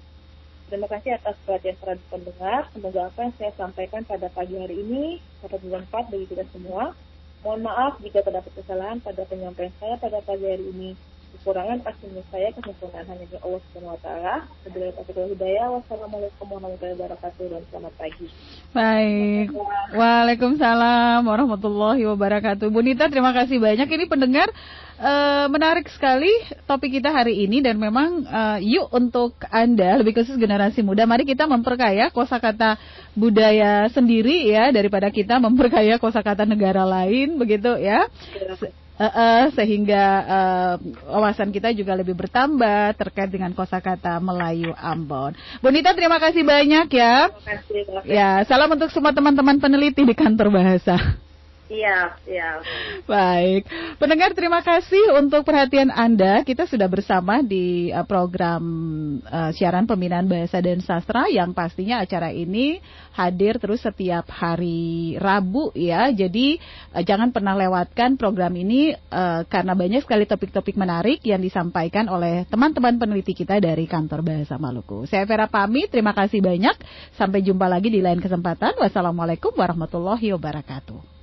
Terima 0.68 0.90
kasih 0.92 1.16
atas 1.16 1.38
perhatian 1.42 1.78
para 1.80 1.96
pendengar. 2.12 2.68
Semoga 2.76 3.08
apa 3.08 3.20
yang 3.24 3.34
saya 3.40 3.52
sampaikan 3.56 4.04
pada 4.04 4.28
pagi 4.34 4.60
hari 4.60 4.76
ini 4.78 5.18
dapat 5.40 5.64
bermanfaat 5.64 6.12
bagi 6.12 6.28
kita 6.28 6.44
semua. 6.52 6.92
Mohon 7.42 7.62
maaf 7.72 7.94
jika 8.04 8.20
terdapat 8.20 8.52
kesalahan 8.52 9.00
pada 9.00 9.24
penyampaian 9.26 9.72
saya 9.80 9.96
pada 9.96 10.20
pagi 10.22 10.44
hari 10.44 10.66
ini. 10.70 10.92
Kekurangan 11.36 11.80
pasti 11.84 12.06
saya 12.32 12.50
kesempurnaan 12.56 13.08
hanya 13.08 13.26
di 13.28 13.38
Allah 13.40 13.60
Subhanahu 13.68 13.96
wa 13.96 14.02
taala. 14.04 14.36
Wabillahi 14.68 14.94
taufiq 14.96 15.18
hidayah. 15.36 15.68
Wassalamualaikum 15.76 16.46
warahmatullahi 16.48 16.96
wabarakatuh 16.96 17.44
dan 17.52 17.64
selamat 17.72 17.94
pagi. 18.00 18.28
Baik. 18.72 19.48
Waalaikumsalam 19.96 21.22
warahmatullahi 21.24 22.04
wabarakatuh. 22.08 22.68
Bu 22.68 22.80
Nita 22.84 23.08
terima 23.08 23.32
kasih 23.36 23.60
banyak. 23.60 23.88
Ini 23.88 24.06
pendengar 24.08 24.48
Uh, 24.98 25.46
menarik 25.54 25.86
sekali 25.94 26.34
topik 26.66 26.98
kita 26.98 27.14
hari 27.14 27.46
ini 27.46 27.62
dan 27.62 27.78
memang 27.78 28.26
uh, 28.26 28.58
yuk 28.58 28.90
untuk 28.90 29.38
Anda 29.54 29.94
lebih 30.02 30.18
khusus 30.18 30.42
generasi 30.42 30.82
muda 30.82 31.06
mari 31.06 31.22
kita 31.22 31.46
memperkaya 31.46 32.10
kosakata 32.10 32.82
budaya 33.14 33.86
sendiri 33.94 34.50
ya 34.50 34.74
daripada 34.74 35.14
kita 35.14 35.38
memperkaya 35.38 36.02
kosakata 36.02 36.50
negara 36.50 36.82
lain 36.82 37.38
begitu 37.38 37.78
ya. 37.78 38.10
Uh, 38.98 39.06
uh, 39.06 39.42
sehingga 39.54 40.06
uh, 40.26 40.74
wawasan 41.06 41.54
kita 41.54 41.70
juga 41.70 41.94
lebih 41.94 42.18
bertambah 42.18 42.98
terkait 42.98 43.30
dengan 43.30 43.54
kosakata 43.54 44.18
Melayu 44.18 44.74
Ambon. 44.74 45.38
Bonita 45.62 45.94
terima 45.94 46.18
kasih 46.18 46.42
banyak 46.42 46.90
ya. 46.90 47.30
Terima 47.30 47.46
kasih, 47.46 47.80
terima 47.86 48.02
kasih. 48.02 48.10
Ya, 48.10 48.42
salam 48.50 48.74
untuk 48.74 48.90
semua 48.90 49.14
teman-teman 49.14 49.62
peneliti 49.62 50.02
di 50.02 50.18
kantor 50.18 50.50
bahasa. 50.50 50.98
Iya, 51.68 52.16
iya. 52.24 52.64
Baik. 53.04 53.68
Pendengar 54.00 54.32
terima 54.32 54.64
kasih 54.64 55.20
untuk 55.20 55.44
perhatian 55.44 55.92
Anda. 55.92 56.48
Kita 56.48 56.64
sudah 56.64 56.88
bersama 56.88 57.44
di 57.44 57.92
uh, 57.92 58.08
program 58.08 58.64
uh, 59.28 59.52
siaran 59.52 59.84
pembinaan 59.84 60.32
bahasa 60.32 60.64
dan 60.64 60.80
sastra 60.80 61.28
yang 61.28 61.52
pastinya 61.52 62.00
acara 62.00 62.32
ini 62.32 62.80
hadir 63.12 63.60
terus 63.60 63.84
setiap 63.84 64.32
hari 64.32 65.20
Rabu 65.20 65.76
ya. 65.76 66.08
Jadi 66.08 66.56
uh, 66.96 67.04
jangan 67.04 67.36
pernah 67.36 67.52
lewatkan 67.60 68.16
program 68.16 68.56
ini 68.56 68.96
uh, 69.12 69.44
karena 69.44 69.76
banyak 69.76 70.08
sekali 70.08 70.24
topik-topik 70.24 70.80
menarik 70.80 71.20
yang 71.28 71.44
disampaikan 71.44 72.08
oleh 72.08 72.48
teman-teman 72.48 72.96
peneliti 72.96 73.36
kita 73.36 73.60
dari 73.60 73.84
kantor 73.92 74.24
Bahasa 74.24 74.56
Maluku. 74.56 75.04
Saya 75.04 75.28
Vera 75.28 75.52
Pami, 75.52 75.92
terima 75.92 76.16
kasih 76.16 76.40
banyak. 76.40 76.80
Sampai 77.20 77.44
jumpa 77.44 77.68
lagi 77.68 77.92
di 77.92 78.00
lain 78.00 78.24
kesempatan. 78.24 78.80
Wassalamualaikum 78.80 79.52
warahmatullahi 79.52 80.32
wabarakatuh. 80.32 81.17